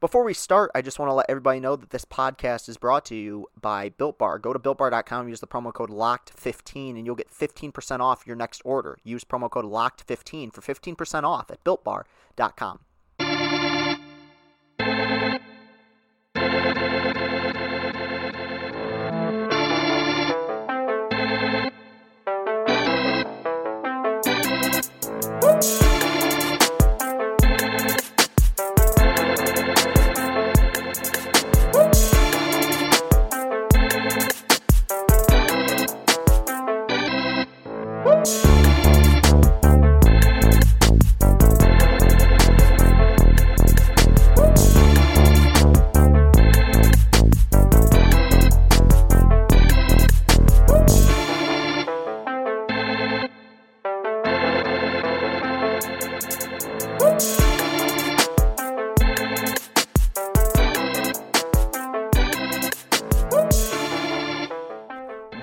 Before 0.00 0.22
we 0.22 0.32
start, 0.32 0.70
I 0.76 0.82
just 0.82 1.00
want 1.00 1.10
to 1.10 1.14
let 1.14 1.26
everybody 1.28 1.58
know 1.58 1.74
that 1.74 1.90
this 1.90 2.04
podcast 2.04 2.68
is 2.68 2.76
brought 2.76 3.04
to 3.06 3.16
you 3.16 3.48
by 3.60 3.88
Built 3.88 4.16
Bar. 4.16 4.38
Go 4.38 4.52
to 4.52 4.58
builtbar.com, 4.60 5.28
use 5.28 5.40
the 5.40 5.48
promo 5.48 5.72
code 5.72 5.90
LOCKED15, 5.90 6.90
and 6.90 7.04
you'll 7.04 7.16
get 7.16 7.32
15% 7.32 7.98
off 7.98 8.24
your 8.24 8.36
next 8.36 8.62
order. 8.64 8.98
Use 9.02 9.24
promo 9.24 9.50
code 9.50 9.64
LOCKED15 9.64 10.52
for 10.52 10.60
15% 10.60 11.24
off 11.24 11.50
at 11.50 11.64
builtbar.com. 11.64 12.78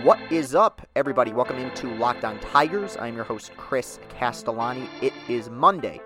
What 0.05 0.21
is 0.31 0.53
up, 0.53 0.85
everybody? 0.95 1.33
Welcome 1.33 1.57
into 1.57 1.91
Locked 1.95 2.23
On 2.25 2.37
Tigers. 2.37 2.95
I'm 2.95 3.15
your 3.15 3.23
host, 3.23 3.51
Chris 3.57 3.99
Castellani. 4.19 4.87
It 5.01 5.13
is 5.27 5.49
Monday, 5.49 5.99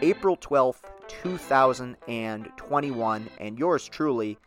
April 0.00 0.38
12th, 0.38 0.84
2021, 1.06 3.28
and 3.38 3.58
yours 3.58 3.86
truly 3.86 4.38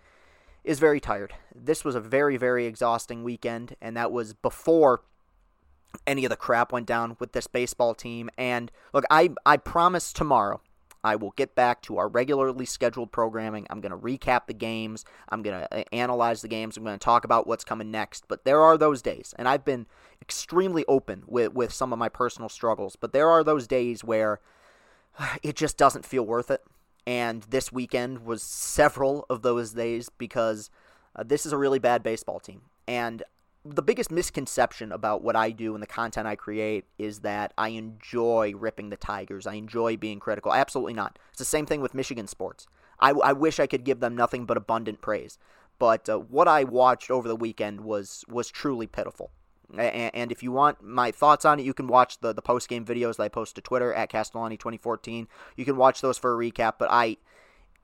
is 0.64 0.80
very 0.80 1.00
tired. 1.00 1.36
This 1.54 1.86
was 1.86 1.94
a 1.94 2.00
very, 2.00 2.38
very 2.38 2.66
exhausting 2.66 3.24
weekend, 3.24 3.76
and 3.80 3.96
that 3.96 4.12
was 4.12 4.34
before 4.34 5.04
any 6.08 6.26
of 6.26 6.32
the 6.32 6.36
crap 6.36 6.72
went 6.72 6.88
down 6.88 7.16
with 7.20 7.34
this 7.34 7.46
baseball 7.46 7.94
team. 7.94 8.32
And 8.40 8.72
look, 8.92 9.06
I, 9.12 9.30
I 9.46 9.58
promise 9.58 10.14
tomorrow 10.14 10.62
I 11.06 11.16
will 11.16 11.34
get 11.36 11.54
back 11.54 11.84
to 11.84 12.00
our 12.00 12.08
regularly 12.08 12.66
scheduled 12.66 13.12
programming. 13.12 13.68
I'm 13.70 13.80
going 13.80 13.92
to 13.92 13.98
recap 13.98 14.48
the 14.48 14.56
games. 14.56 15.06
I'm 15.30 15.44
going 15.44 15.62
to 15.62 15.82
uh, 15.82 15.84
analyze 15.94 16.42
the 16.42 16.48
games. 16.48 16.78
I'm 16.78 16.84
going 16.84 16.98
to 16.98 17.04
talk 17.04 17.24
about 17.24 17.46
what's 17.46 17.64
coming 17.64 17.92
next. 17.92 18.28
But 18.28 18.44
there 18.44 18.60
are 18.62 18.76
those 18.76 19.04
days, 19.04 19.36
and 19.38 19.48
I've 19.48 19.64
been 19.64 19.86
extremely 20.20 20.84
open 20.88 21.22
with, 21.28 21.54
with 21.54 21.72
some 21.72 21.94
of 21.94 22.00
my 22.00 22.10
personal 22.10 22.50
struggles. 22.50 22.96
But 22.96 23.14
there 23.14 23.30
are 23.30 23.44
those 23.44 23.68
days 23.68 24.04
where 24.04 24.40
it 25.44 25.56
just 25.56 25.78
doesn't 25.78 26.06
feel 26.06 26.26
worth 26.26 26.50
it. 26.50 26.64
And 27.06 27.44
this 27.44 27.72
weekend 27.72 28.26
was 28.26 28.42
several 28.42 29.28
of 29.30 29.44
those 29.44 29.74
days 29.74 30.10
because 30.10 30.72
uh, 31.16 31.22
this 31.24 31.46
is 31.46 31.54
a 31.54 31.58
really 31.58 31.78
bad 31.78 32.02
baseball 32.02 32.40
team. 32.40 32.62
And 32.88 33.22
the 33.66 33.82
biggest 33.82 34.12
misconception 34.12 34.92
about 34.92 35.24
what 35.24 35.36
I 35.36 35.50
do 35.50 35.74
and 35.74 35.82
the 35.82 35.88
content 35.88 36.28
I 36.28 36.36
create 36.36 36.86
is 37.00 37.20
that 37.22 37.52
I 37.58 37.70
enjoy 37.70 38.54
ripping 38.56 38.90
the 38.90 38.98
Tigers. 38.98 39.48
I 39.48 39.56
enjoy 39.56 39.98
being 39.98 40.20
critical. 40.20 40.54
Absolutely 40.54 40.94
not. 40.94 41.18
It's 41.32 41.40
the 41.40 41.46
same 41.46 41.66
thing 41.66 41.82
with 41.82 41.96
Michigan 41.96 42.28
sports. 42.28 42.68
I, 43.00 43.10
I 43.12 43.34
wish 43.34 43.60
I 43.60 43.66
could 43.66 43.84
give 43.84 44.00
them 44.00 44.16
nothing 44.16 44.46
but 44.46 44.56
abundant 44.56 45.02
praise. 45.02 45.40
But 45.80 46.08
uh, 46.08 46.20
what 46.20 46.48
I 46.48 46.64
watched 46.64 47.10
over 47.10 47.28
the 47.28 47.36
weekend 47.36 47.82
was 47.82 48.24
was 48.30 48.50
truly 48.50 48.88
pitiful. 48.88 49.32
And, 49.78 50.12
and 50.14 50.32
if 50.32 50.44
you 50.44 50.52
want 50.52 50.84
my 50.84 51.12
thoughts 51.12 51.44
on 51.44 51.60
it, 51.60 51.66
you 51.66 51.74
can 51.74 51.88
watch 51.88 52.20
the, 52.20 52.34
the 52.34 52.42
post 52.42 52.70
game 52.70 52.86
videos 52.86 53.18
that 53.18 53.24
I 53.24 53.30
post 53.30 53.56
to 53.56 53.62
Twitter 53.62 53.94
at 53.94 54.12
Castellani2014. 54.12 55.28
You 55.58 55.66
can 55.66 55.76
watch 55.76 56.02
those 56.02 56.18
for 56.18 56.34
a 56.34 56.52
recap. 56.52 56.74
But 56.78 56.90
I 56.92 57.18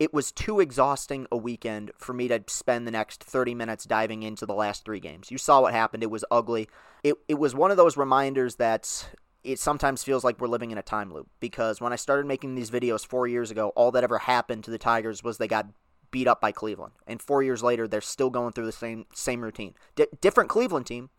it 0.01 0.11
was 0.11 0.31
too 0.31 0.59
exhausting 0.59 1.27
a 1.31 1.37
weekend 1.37 1.91
for 1.95 2.11
me 2.11 2.27
to 2.27 2.43
spend 2.47 2.87
the 2.87 2.91
next 2.91 3.23
30 3.23 3.53
minutes 3.53 3.85
diving 3.85 4.23
into 4.23 4.47
the 4.47 4.53
last 4.55 4.83
three 4.83 4.99
games. 4.99 5.29
You 5.29 5.37
saw 5.37 5.61
what 5.61 5.75
happened. 5.75 6.01
It 6.01 6.09
was 6.09 6.25
ugly. 6.31 6.67
It, 7.03 7.17
it 7.27 7.35
was 7.35 7.53
one 7.53 7.69
of 7.69 7.77
those 7.77 7.97
reminders 7.97 8.55
that 8.55 9.07
it 9.43 9.59
sometimes 9.59 10.03
feels 10.03 10.23
like 10.23 10.41
we're 10.41 10.47
living 10.47 10.71
in 10.71 10.79
a 10.79 10.81
time 10.81 11.13
loop 11.13 11.27
because 11.39 11.79
when 11.79 11.93
I 11.93 11.97
started 11.97 12.25
making 12.25 12.55
these 12.55 12.71
videos 12.71 13.05
four 13.05 13.27
years 13.27 13.51
ago, 13.51 13.73
all 13.75 13.91
that 13.91 14.03
ever 14.03 14.17
happened 14.17 14.63
to 14.63 14.71
the 14.71 14.79
Tigers 14.79 15.23
was 15.23 15.37
they 15.37 15.47
got 15.47 15.67
beat 16.09 16.27
up 16.27 16.41
by 16.41 16.51
Cleveland. 16.51 16.93
And 17.05 17.21
four 17.21 17.43
years 17.43 17.61
later, 17.61 17.87
they're 17.87 18.01
still 18.01 18.31
going 18.31 18.53
through 18.53 18.65
the 18.65 18.71
same 18.71 19.05
same 19.13 19.41
routine. 19.41 19.75
D- 19.93 20.07
different 20.19 20.49
Cleveland 20.49 20.87
team, 20.87 21.11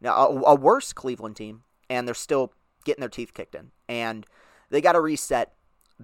now 0.00 0.16
a, 0.16 0.52
a 0.52 0.54
worse 0.54 0.94
Cleveland 0.94 1.36
team, 1.36 1.64
and 1.90 2.08
they're 2.08 2.14
still 2.14 2.54
getting 2.86 3.00
their 3.00 3.10
teeth 3.10 3.34
kicked 3.34 3.54
in. 3.54 3.72
And 3.86 4.24
they 4.70 4.80
got 4.80 4.92
to 4.92 5.00
reset 5.02 5.52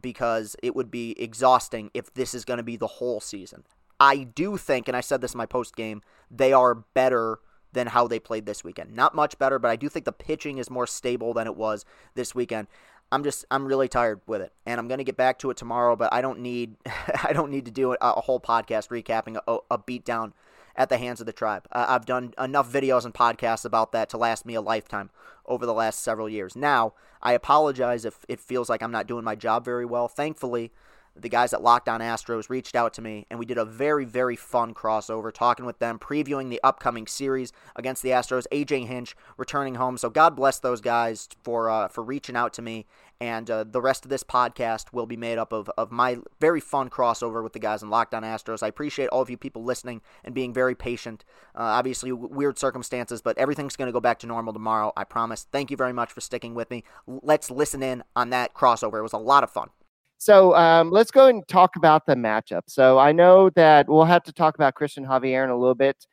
because 0.01 0.57
it 0.63 0.75
would 0.75 0.91
be 0.91 1.15
exhausting 1.21 1.91
if 1.95 2.13
this 2.15 2.35
is 2.35 2.45
going 2.45 2.59
to 2.59 2.65
be 2.65 2.77
the 2.77 2.87
whole 2.87 3.21
season. 3.21 3.65
I 3.99 4.25
do 4.25 4.57
think, 4.57 4.89
and 4.89 4.97
I 4.97 5.01
said 5.01 5.21
this 5.21 5.35
in 5.35 5.39
my 5.39 5.47
post 5.47 5.75
game, 5.75 6.03
they 6.31 6.53
are 6.53 6.75
better 6.75 7.39
than 7.73 7.89
how 7.89 8.07
they 8.07 8.19
played 8.19 8.47
this 8.47 8.65
weekend. 8.65 8.95
Not 8.95 9.15
much 9.15 9.39
better, 9.39 9.59
but 9.59 9.71
I 9.71 9.77
do 9.77 9.89
think 9.89 10.05
the 10.05 10.13
pitching 10.13 10.59
is 10.59 10.71
more 10.71 10.87
stable 10.87 11.33
than 11.35 11.47
it 11.47 11.57
was 11.57 11.85
this 12.15 12.35
weekend. 12.35 12.69
I'm 13.13 13.23
just 13.23 13.45
I'm 13.51 13.67
really 13.67 13.87
tired 13.87 14.21
with 14.27 14.43
it, 14.43 14.53
and 14.65 14.81
I'm 14.81 14.89
gonna 14.89 15.05
get 15.05 15.17
back 15.17 15.39
to 15.41 15.51
it 15.51 15.57
tomorrow. 15.57 15.95
But 15.95 16.13
I 16.13 16.21
don't 16.21 16.41
need 16.41 16.77
I 17.23 17.33
don't 17.33 17.51
need 17.51 17.65
to 17.67 17.71
do 17.71 17.93
a, 17.93 17.97
a 18.01 18.21
whole 18.21 18.41
podcast 18.41 18.89
recapping 18.89 19.39
a, 19.47 19.59
a 19.71 19.79
beatdown 19.79 20.33
at 20.77 20.89
the 20.89 20.99
hands 20.99 21.21
of 21.21 21.27
the 21.27 21.33
tribe. 21.33 21.67
Uh, 21.73 21.87
I've 21.89 22.07
done 22.07 22.35
enough 22.39 22.71
videos 22.71 23.05
and 23.05 23.15
podcasts 23.15 23.65
about 23.65 23.93
that 23.93 24.09
to 24.11 24.19
last 24.19 24.47
me 24.47 24.55
a 24.55 24.61
lifetime 24.61 25.11
over 25.47 25.67
the 25.67 25.75
last 25.75 26.01
several 26.01 26.29
years. 26.29 26.55
Now, 26.55 26.95
I 27.23 27.33
apologize 27.33 28.05
if 28.05 28.25
it 28.29 28.41
feels 28.41 28.69
like 28.69 28.83
I'm 28.83 28.93
not 28.93 29.07
doing 29.07 29.25
my 29.25 29.35
job 29.35 29.65
very 29.65 29.85
well. 29.85 30.09
Thankfully, 30.09 30.73
the 31.19 31.29
guys 31.29 31.55
at 31.55 31.63
Locked 31.63 31.89
On 31.89 32.01
Astros 32.01 32.51
reached 32.51 32.77
out 32.77 32.93
to 32.95 33.03
me, 33.03 33.27
and 33.31 33.39
we 33.39 33.47
did 33.47 33.59
a 33.59 33.65
very, 33.65 34.05
very 34.05 34.37
fun 34.37 34.75
crossover, 34.75 35.33
talking 35.33 35.65
with 35.65 35.79
them, 35.79 35.99
previewing 35.99 36.51
the 36.51 36.61
upcoming 36.63 37.07
series 37.07 37.53
against 37.75 38.03
the 38.03 38.11
Astros. 38.11 38.47
AJ 38.53 38.87
Hinch 38.87 39.17
returning 39.37 39.77
home, 39.77 39.97
so 39.97 40.11
God 40.11 40.37
bless 40.37 40.59
those 40.59 40.81
guys 40.81 41.29
for 41.43 41.71
uh, 41.71 41.89
for 41.89 42.05
reaching 42.05 42.37
out 42.37 42.53
to 42.55 42.63
me. 42.63 42.87
And 43.21 43.51
uh, 43.51 43.65
the 43.65 43.81
rest 43.81 44.05
of 44.05 44.11
this 44.11 44.23
podcast 44.23 44.93
will 44.93 45.07
be 45.07 45.17
made 45.17 45.39
up 45.39 45.53
of, 45.53 45.71
of 45.79 45.91
my 45.91 46.19
very 46.39 46.61
fun 46.61 46.91
crossover 46.91 47.43
with 47.43 47.55
the 47.55 47.59
guys 47.59 47.83
in 47.83 47.89
Locked 47.89 48.15
On 48.15 48.23
Astros. 48.23 48.63
I 48.63 48.69
appreciate 48.69 49.09
all 49.09 49.23
of 49.23 49.31
you 49.31 49.39
people 49.39 49.65
listening 49.65 50.03
and 50.23 50.35
being 50.35 50.53
very 50.53 50.75
patient. 50.75 51.25
Uh, 51.55 51.63
obviously, 51.63 52.13
weird 52.13 52.59
circumstances, 52.59 53.23
but 53.23 53.39
everything's 53.39 53.77
going 53.77 53.89
to 53.89 53.93
go 53.93 54.01
back 54.01 54.19
to 54.19 54.27
normal 54.27 54.53
tomorrow. 54.53 54.93
I 54.97 55.05
promise. 55.05 55.47
Thank 55.51 55.71
you 55.71 55.77
very 55.77 55.95
much 55.95 56.13
for 56.13 56.21
sticking 56.21 56.55
with 56.55 56.71
me. 56.71 56.85
Let's 57.07 57.51
listen 57.51 57.83
in 57.83 58.05
on 58.15 58.31
that 58.31 58.55
crossover. 58.55 58.99
It 58.99 59.03
was 59.03 59.15
a 59.15 59.19
lot 59.19 59.43
of 59.43 59.51
fun. 59.51 59.71
So 60.19 60.55
um, 60.55 60.91
let's 60.91 61.11
go 61.11 61.27
and 61.27 61.47
talk 61.49 61.77
about 61.77 62.07
the 62.07 62.15
matchup. 62.15 62.63
So 62.67 62.99
I 62.99 63.13
know 63.13 63.51
that 63.51 63.89
we'll 63.89 64.05
have 64.05 64.23
to 64.25 64.33
talk 64.33 64.55
about 64.55 64.75
Cristian 64.75 65.07
Javier 65.07 65.45
in 65.45 65.51
a 65.51 65.57
little 65.57 65.75
bit, 65.75 66.07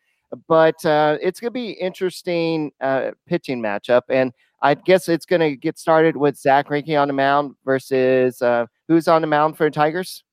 but 0.48 0.84
uh, 0.86 1.18
it's 1.22 1.40
going 1.40 1.50
to 1.50 1.52
be 1.52 1.72
interesting 1.72 2.72
uh, 2.82 3.12
pitching 3.28 3.62
matchup, 3.62 4.02
and 4.10 4.34
I 4.64 4.76
guess 4.76 5.10
it's 5.10 5.26
going 5.26 5.42
to 5.42 5.58
get 5.58 5.78
started 5.78 6.16
with 6.16 6.38
Zack 6.38 6.70
Greinke 6.70 7.00
on 7.00 7.10
the 7.10 7.14
mound 7.14 7.56
versus 7.66 8.42
uh, 8.42 8.66
who's 8.88 9.10
on 9.10 9.22
the 9.22 9.28
mound 9.28 9.58
for 9.58 9.66
the 9.66 9.72
Tigers. 9.72 10.24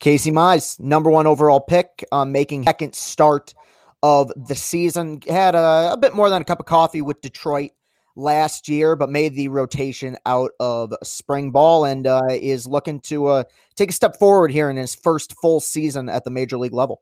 Casey 0.00 0.30
Mize, 0.30 0.78
number 0.78 1.10
one 1.10 1.26
overall 1.26 1.60
pick, 1.60 2.04
um, 2.12 2.30
making 2.30 2.64
second 2.64 2.94
start 2.94 3.54
of 4.02 4.30
the 4.36 4.54
season. 4.54 5.20
Had 5.26 5.54
a, 5.54 5.92
a 5.92 5.96
bit 5.96 6.14
more 6.14 6.28
than 6.28 6.42
a 6.42 6.44
cup 6.44 6.60
of 6.60 6.66
coffee 6.66 7.00
with 7.00 7.22
Detroit 7.22 7.70
last 8.14 8.68
year, 8.68 8.94
but 8.96 9.08
made 9.08 9.34
the 9.34 9.48
rotation 9.48 10.18
out 10.26 10.50
of 10.60 10.92
spring 11.02 11.50
ball 11.50 11.86
and 11.86 12.06
uh, 12.06 12.26
is 12.30 12.66
looking 12.66 13.00
to 13.00 13.28
uh, 13.28 13.44
take 13.76 13.90
a 13.90 13.94
step 13.94 14.16
forward 14.18 14.52
here 14.52 14.68
in 14.68 14.76
his 14.76 14.94
first 14.94 15.34
full 15.40 15.58
season 15.58 16.10
at 16.10 16.24
the 16.24 16.30
major 16.30 16.58
league 16.58 16.74
level. 16.74 17.00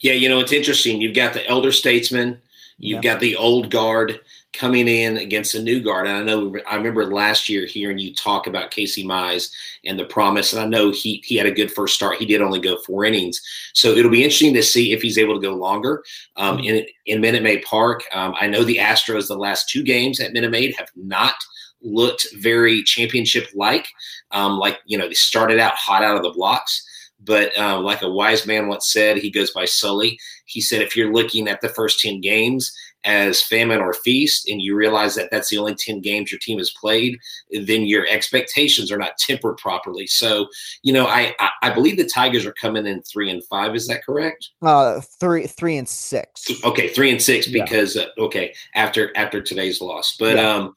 Yeah, 0.00 0.12
you 0.12 0.28
know, 0.28 0.38
it's 0.38 0.52
interesting. 0.52 1.00
You've 1.00 1.16
got 1.16 1.34
the 1.34 1.46
elder 1.48 1.72
statesman, 1.72 2.40
you've 2.78 3.04
yeah. 3.04 3.12
got 3.12 3.20
the 3.20 3.36
old 3.36 3.70
guard 3.70 4.20
coming 4.52 4.86
in 4.86 5.16
against 5.16 5.54
a 5.54 5.62
new 5.62 5.80
guard. 5.80 6.06
And 6.06 6.16
I 6.16 6.22
know 6.22 6.54
I 6.68 6.76
remember 6.76 7.06
last 7.06 7.48
year 7.48 7.66
hearing 7.66 7.98
you 7.98 8.14
talk 8.14 8.46
about 8.46 8.70
Casey 8.70 9.04
Mize 9.04 9.50
and 9.84 9.98
the 9.98 10.04
promise. 10.04 10.52
And 10.52 10.62
I 10.62 10.66
know 10.66 10.90
he 10.90 11.22
he 11.24 11.36
had 11.36 11.46
a 11.46 11.52
good 11.52 11.72
first 11.72 11.94
start. 11.94 12.18
He 12.18 12.26
did 12.26 12.42
only 12.42 12.60
go 12.60 12.76
four 12.78 13.04
innings, 13.04 13.40
so 13.72 13.88
it'll 13.88 14.10
be 14.10 14.24
interesting 14.24 14.54
to 14.54 14.62
see 14.62 14.92
if 14.92 15.02
he's 15.02 15.18
able 15.18 15.34
to 15.34 15.46
go 15.46 15.54
longer 15.54 16.02
um, 16.36 16.58
mm-hmm. 16.58 16.66
in 16.66 16.86
in 17.06 17.20
Minute 17.20 17.42
Maid 17.42 17.62
Park. 17.62 18.02
Um, 18.12 18.34
I 18.38 18.46
know 18.46 18.62
the 18.64 18.76
Astros 18.76 19.28
the 19.28 19.36
last 19.36 19.68
two 19.68 19.82
games 19.82 20.20
at 20.20 20.32
Minute 20.32 20.50
Maid 20.50 20.74
have 20.78 20.90
not 20.94 21.34
looked 21.80 22.28
very 22.38 22.82
championship 22.82 23.48
like. 23.54 23.88
Um, 24.30 24.58
like 24.58 24.80
you 24.86 24.98
know 24.98 25.08
they 25.08 25.14
started 25.14 25.58
out 25.58 25.74
hot 25.74 26.04
out 26.04 26.16
of 26.16 26.22
the 26.22 26.30
blocks. 26.30 26.88
But 27.24 27.56
uh, 27.56 27.78
like 27.80 28.02
a 28.02 28.10
wise 28.10 28.46
man 28.46 28.66
once 28.66 28.90
said, 28.90 29.16
he 29.16 29.30
goes 29.30 29.52
by 29.52 29.64
Sully. 29.64 30.18
He 30.46 30.60
said, 30.60 30.82
if 30.82 30.96
you're 30.96 31.12
looking 31.12 31.46
at 31.46 31.60
the 31.60 31.68
first 31.68 32.00
10 32.00 32.20
games, 32.20 32.76
as 33.04 33.42
famine 33.42 33.80
or 33.80 33.92
feast, 33.92 34.48
and 34.48 34.60
you 34.60 34.74
realize 34.74 35.14
that 35.14 35.30
that's 35.30 35.50
the 35.50 35.58
only 35.58 35.74
10 35.74 36.00
games 36.00 36.30
your 36.30 36.38
team 36.38 36.58
has 36.58 36.70
played, 36.70 37.18
then 37.50 37.82
your 37.82 38.06
expectations 38.08 38.92
are 38.92 38.98
not 38.98 39.18
tempered 39.18 39.56
properly. 39.56 40.06
So, 40.06 40.46
you 40.82 40.92
know, 40.92 41.06
I, 41.06 41.34
I, 41.38 41.50
I 41.62 41.70
believe 41.70 41.96
the 41.96 42.06
Tigers 42.06 42.46
are 42.46 42.52
coming 42.52 42.86
in 42.86 43.02
three 43.02 43.30
and 43.30 43.44
five. 43.44 43.74
Is 43.74 43.86
that 43.88 44.04
correct? 44.04 44.50
Uh, 44.62 45.00
three, 45.20 45.46
three 45.46 45.76
and 45.76 45.88
six. 45.88 46.48
Okay. 46.64 46.88
Three 46.88 47.10
and 47.10 47.20
six 47.20 47.46
because, 47.46 47.96
yeah. 47.96 48.02
uh, 48.02 48.24
okay, 48.24 48.54
after, 48.74 49.16
after 49.16 49.42
today's 49.42 49.80
loss. 49.80 50.16
But, 50.18 50.36
yeah. 50.36 50.48
um, 50.48 50.76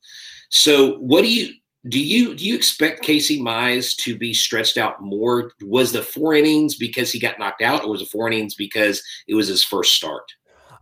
so 0.49 0.97
what 0.97 1.21
do 1.21 1.31
you, 1.31 1.53
do 1.87 1.99
you 1.99 2.33
do 2.33 2.45
you 2.45 2.55
expect 2.55 3.03
Casey 3.03 3.39
Mize 3.39 3.95
to 3.97 4.17
be 4.17 4.33
stretched 4.33 4.77
out 4.77 5.03
more? 5.03 5.51
Was 5.61 5.91
the 5.91 6.01
four 6.01 6.33
innings 6.33 6.75
because 6.75 7.11
he 7.11 7.19
got 7.19 7.37
knocked 7.37 7.61
out, 7.61 7.83
or 7.83 7.91
was 7.91 7.99
the 7.99 8.07
four 8.07 8.27
innings 8.27 8.55
because 8.55 9.03
it 9.27 9.35
was 9.35 9.47
his 9.47 9.63
first 9.63 9.93
start? 9.93 10.23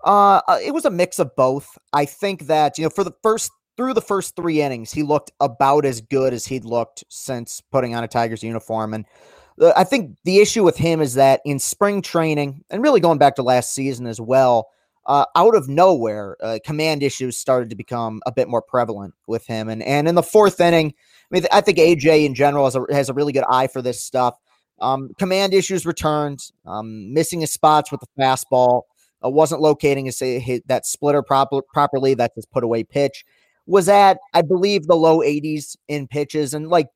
Uh, 0.04 0.42
uh, 0.48 0.60
it 0.62 0.74
was 0.74 0.86
a 0.86 0.90
mix 0.90 1.20
of 1.20 1.36
both. 1.36 1.78
I 1.94 2.06
think 2.06 2.48
that 2.48 2.78
you 2.78 2.84
know 2.84 2.90
for 2.90 3.04
the 3.04 3.14
first 3.24 3.52
through 3.78 3.94
the 3.94 4.02
first 4.02 4.36
three 4.36 4.62
innings, 4.62 4.92
he 4.92 5.04
looked 5.04 5.32
about 5.40 5.86
as 5.86 6.02
good 6.02 6.34
as 6.34 6.46
he'd 6.46 6.66
looked 6.66 7.04
since 7.10 7.62
putting 7.72 7.96
on 7.96 8.04
a 8.04 8.08
Tigers 8.08 8.44
uniform. 8.44 8.94
And 8.94 9.06
uh, 9.60 9.74
I 9.76 9.84
think 9.84 10.16
the 10.26 10.40
issue 10.40 10.64
with 10.64 10.78
him 10.78 11.02
is 11.02 11.16
that 11.16 11.42
in 11.46 11.60
spring 11.60 12.02
training, 12.02 12.64
and 12.70 12.84
really 12.84 13.00
going 13.00 13.18
back 13.18 13.36
to 13.36 13.44
last 13.44 13.74
season 13.74 14.06
as 14.06 14.22
well, 14.22 14.68
uh, 15.06 15.26
out 15.36 15.56
of 15.56 15.68
nowhere, 15.68 16.38
uh, 16.42 16.60
command 16.64 17.04
issues 17.04 17.38
started 17.38 17.70
to 17.70 17.76
become 17.76 18.22
a 18.26 18.32
bit 18.32 18.48
more 18.48 18.62
prevalent 18.62 19.14
with 19.28 19.46
him. 19.48 19.70
And 19.70 19.84
and 19.84 20.08
in 20.08 20.16
the 20.16 20.24
fourth 20.24 20.60
inning, 20.60 20.94
I 21.32 21.36
mean, 21.36 21.46
I 21.52 21.62
think 21.62 21.78
AJ 21.78 22.26
in 22.26 22.36
general 22.36 22.66
has 22.66 22.76
a, 22.76 22.86
has 22.92 23.10
a 23.10 23.14
really 23.14 23.34
good 23.34 23.46
eye 23.50 23.68
for 23.68 23.82
this 23.82 24.02
stuff. 24.02 24.38
Um, 24.80 25.12
command 25.18 25.54
issues 25.54 25.86
returned, 25.86 26.40
um, 26.66 27.14
missing 27.14 27.42
his 27.42 27.52
spots 27.52 27.92
with 27.92 28.02
the 28.02 28.08
fastball, 28.20 28.84
uh, 29.24 29.30
wasn't 29.30 29.62
locating 29.62 30.06
his, 30.06 30.20
his 30.20 30.62
that 30.66 30.86
splitter 30.86 31.22
proper, 31.22 31.62
properly. 31.74 32.14
That's 32.14 32.36
his 32.36 32.46
put 32.46 32.64
away 32.64 32.84
pitch. 32.84 33.24
Was 33.66 33.88
at, 33.88 34.18
I 34.34 34.42
believe, 34.42 34.88
the 34.88 34.96
low 34.96 35.20
80s 35.20 35.78
in 35.88 36.08
pitches. 36.08 36.54
And 36.54 36.70
like 36.70 36.88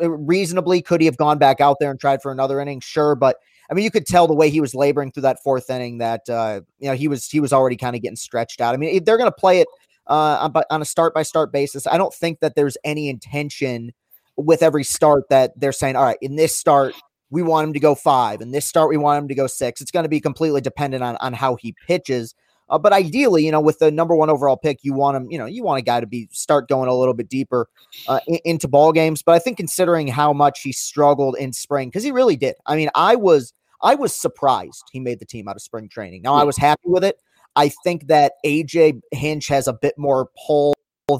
uh, 0.00 0.10
reasonably, 0.10 0.80
could 0.80 1.00
he 1.00 1.06
have 1.06 1.16
gone 1.16 1.38
back 1.38 1.60
out 1.60 1.78
there 1.80 1.90
and 1.90 1.98
tried 1.98 2.22
for 2.22 2.30
another 2.30 2.60
inning? 2.60 2.80
Sure. 2.80 3.14
But 3.14 3.36
I 3.70 3.74
mean, 3.74 3.84
you 3.84 3.90
could 3.90 4.06
tell 4.06 4.26
the 4.26 4.34
way 4.34 4.50
he 4.50 4.60
was 4.60 4.74
laboring 4.74 5.10
through 5.10 5.22
that 5.22 5.42
fourth 5.42 5.70
inning 5.70 5.98
that 5.98 6.28
uh, 6.28 6.60
you 6.78 6.88
know 6.88 6.94
he 6.94 7.08
was 7.08 7.28
he 7.28 7.40
was 7.40 7.52
already 7.52 7.76
kind 7.76 7.96
of 7.96 8.02
getting 8.02 8.16
stretched 8.16 8.60
out. 8.60 8.74
I 8.74 8.76
mean, 8.76 9.02
they're 9.04 9.16
going 9.16 9.30
to 9.30 9.36
play 9.36 9.60
it 9.60 9.68
uh, 10.06 10.50
on 10.70 10.82
a 10.82 10.84
start 10.84 11.14
by 11.14 11.22
start 11.22 11.52
basis. 11.52 11.86
I 11.86 11.96
don't 11.96 12.12
think 12.12 12.40
that 12.40 12.54
there's 12.54 12.76
any 12.84 13.08
intention 13.08 13.92
with 14.36 14.62
every 14.62 14.84
start 14.84 15.28
that 15.30 15.52
they're 15.58 15.72
saying, 15.72 15.96
all 15.96 16.04
right, 16.04 16.18
in 16.20 16.36
this 16.36 16.56
start 16.56 16.94
we 17.34 17.42
want 17.42 17.66
him 17.66 17.72
to 17.72 17.80
go 17.80 17.96
five, 17.96 18.40
and 18.40 18.54
this 18.54 18.64
start 18.64 18.88
we 18.88 18.96
want 18.96 19.18
him 19.18 19.28
to 19.28 19.34
go 19.34 19.48
six. 19.48 19.80
It's 19.80 19.90
going 19.90 20.04
to 20.04 20.08
be 20.08 20.20
completely 20.20 20.60
dependent 20.60 21.02
on 21.02 21.16
on 21.16 21.32
how 21.32 21.56
he 21.56 21.74
pitches. 21.86 22.34
Uh, 22.70 22.78
but 22.78 22.92
ideally, 22.92 23.44
you 23.44 23.50
know, 23.50 23.60
with 23.60 23.78
the 23.80 23.90
number 23.90 24.14
one 24.14 24.30
overall 24.30 24.56
pick, 24.56 24.78
you 24.82 24.94
want 24.94 25.16
him, 25.16 25.30
you 25.30 25.36
know, 25.36 25.44
you 25.44 25.62
want 25.62 25.78
a 25.78 25.82
guy 25.82 26.00
to 26.00 26.06
be 26.06 26.28
start 26.30 26.68
going 26.68 26.88
a 26.88 26.94
little 26.94 27.12
bit 27.12 27.28
deeper 27.28 27.66
uh, 28.08 28.20
in, 28.26 28.38
into 28.44 28.68
ball 28.68 28.92
games. 28.92 29.22
But 29.22 29.34
I 29.34 29.40
think 29.40 29.56
considering 29.56 30.06
how 30.06 30.32
much 30.32 30.62
he 30.62 30.72
struggled 30.72 31.36
in 31.36 31.52
spring, 31.52 31.88
because 31.88 32.04
he 32.04 32.12
really 32.12 32.36
did. 32.36 32.54
I 32.66 32.76
mean, 32.76 32.88
I 32.94 33.16
was 33.16 33.52
I 33.82 33.96
was 33.96 34.16
surprised 34.16 34.84
he 34.92 35.00
made 35.00 35.18
the 35.18 35.26
team 35.26 35.48
out 35.48 35.56
of 35.56 35.62
spring 35.62 35.88
training. 35.88 36.22
Now 36.22 36.34
I 36.34 36.44
was 36.44 36.56
happy 36.56 36.86
with 36.86 37.04
it. 37.04 37.16
I 37.56 37.68
think 37.68 38.06
that 38.06 38.34
AJ 38.46 39.00
Hinch 39.10 39.48
has 39.48 39.66
a 39.66 39.72
bit 39.72 39.94
more 39.98 40.28
pull 40.46 40.74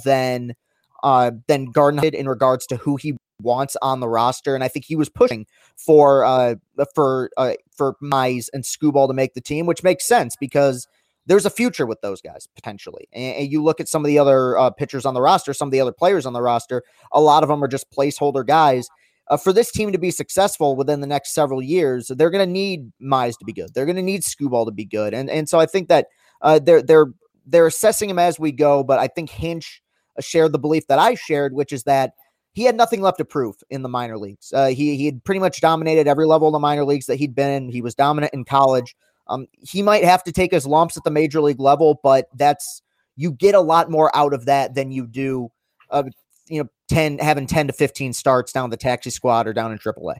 than 0.04 0.54
uh, 1.02 1.32
than 1.48 1.66
Gardner 1.66 2.02
did 2.02 2.14
in 2.14 2.28
regards 2.28 2.66
to 2.68 2.76
who 2.76 2.96
he 2.96 3.16
wants 3.40 3.76
on 3.82 4.00
the 4.00 4.08
roster, 4.08 4.54
and 4.54 4.64
I 4.64 4.68
think 4.68 4.84
he 4.84 4.96
was 4.96 5.08
pushing 5.08 5.46
for 5.76 6.24
uh, 6.24 6.56
for 6.94 7.30
uh, 7.36 7.54
for 7.76 7.96
Mize 8.02 8.48
and 8.52 8.64
Skubal 8.64 9.08
to 9.08 9.14
make 9.14 9.34
the 9.34 9.40
team, 9.40 9.66
which 9.66 9.82
makes 9.82 10.06
sense 10.06 10.36
because 10.36 10.86
there's 11.26 11.46
a 11.46 11.50
future 11.50 11.86
with 11.86 12.00
those 12.02 12.20
guys 12.20 12.48
potentially. 12.54 13.08
And, 13.12 13.36
and 13.36 13.52
you 13.52 13.62
look 13.62 13.80
at 13.80 13.88
some 13.88 14.04
of 14.04 14.08
the 14.08 14.18
other 14.18 14.58
uh, 14.58 14.70
pitchers 14.70 15.06
on 15.06 15.14
the 15.14 15.22
roster, 15.22 15.54
some 15.54 15.68
of 15.68 15.72
the 15.72 15.80
other 15.80 15.92
players 15.92 16.26
on 16.26 16.32
the 16.32 16.42
roster, 16.42 16.82
a 17.12 17.20
lot 17.20 17.42
of 17.42 17.48
them 17.48 17.62
are 17.62 17.68
just 17.68 17.90
placeholder 17.90 18.46
guys. 18.46 18.88
Uh, 19.28 19.38
for 19.38 19.52
this 19.52 19.72
team 19.72 19.90
to 19.90 19.98
be 19.98 20.10
successful 20.10 20.76
within 20.76 21.00
the 21.00 21.06
next 21.06 21.32
several 21.32 21.62
years, 21.62 22.10
they're 22.16 22.30
going 22.30 22.46
to 22.46 22.52
need 22.52 22.92
Mize 23.00 23.38
to 23.38 23.44
be 23.46 23.54
good. 23.54 23.72
They're 23.72 23.86
going 23.86 23.96
to 23.96 24.02
need 24.02 24.20
Skubal 24.20 24.66
to 24.66 24.72
be 24.72 24.84
good, 24.84 25.14
and 25.14 25.30
and 25.30 25.48
so 25.48 25.58
I 25.58 25.64
think 25.66 25.88
that 25.88 26.08
uh, 26.42 26.58
they're 26.58 26.82
they're 26.82 27.06
they're 27.46 27.66
assessing 27.66 28.10
him 28.10 28.18
as 28.18 28.38
we 28.38 28.52
go. 28.52 28.84
But 28.84 28.98
I 28.98 29.08
think 29.08 29.30
Hinch 29.30 29.82
uh, 30.18 30.20
shared 30.20 30.52
the 30.52 30.58
belief 30.58 30.86
that 30.88 30.98
I 30.98 31.14
shared, 31.14 31.54
which 31.54 31.72
is 31.72 31.84
that 31.84 32.12
he 32.54 32.62
had 32.64 32.76
nothing 32.76 33.02
left 33.02 33.18
to 33.18 33.24
prove 33.24 33.56
in 33.68 33.82
the 33.82 33.88
minor 33.88 34.16
leagues. 34.16 34.52
Uh, 34.52 34.68
he 34.68 34.96
he 34.96 35.06
had 35.06 35.22
pretty 35.24 35.40
much 35.40 35.60
dominated 35.60 36.06
every 36.06 36.26
level 36.26 36.48
of 36.48 36.52
the 36.52 36.58
minor 36.58 36.84
leagues 36.84 37.06
that 37.06 37.16
he'd 37.16 37.34
been 37.34 37.50
in. 37.50 37.68
He 37.68 37.82
was 37.82 37.94
dominant 37.94 38.32
in 38.32 38.44
college. 38.44 38.96
Um, 39.26 39.46
he 39.60 39.82
might 39.82 40.04
have 40.04 40.22
to 40.24 40.32
take 40.32 40.52
his 40.52 40.66
lumps 40.66 40.96
at 40.96 41.04
the 41.04 41.10
major 41.10 41.40
league 41.40 41.60
level, 41.60 42.00
but 42.02 42.28
that's 42.36 42.80
you 43.16 43.32
get 43.32 43.54
a 43.54 43.60
lot 43.60 43.90
more 43.90 44.14
out 44.16 44.32
of 44.32 44.46
that 44.46 44.74
than 44.74 44.92
you 44.92 45.06
do, 45.06 45.50
uh, 45.90 46.04
you 46.46 46.62
know, 46.62 46.68
ten 46.88 47.18
having 47.18 47.46
ten 47.46 47.66
to 47.66 47.72
fifteen 47.72 48.12
starts 48.12 48.52
down 48.52 48.70
the 48.70 48.76
taxi 48.76 49.10
squad 49.10 49.46
or 49.46 49.52
down 49.52 49.72
in 49.72 49.78
AAA. 49.78 50.16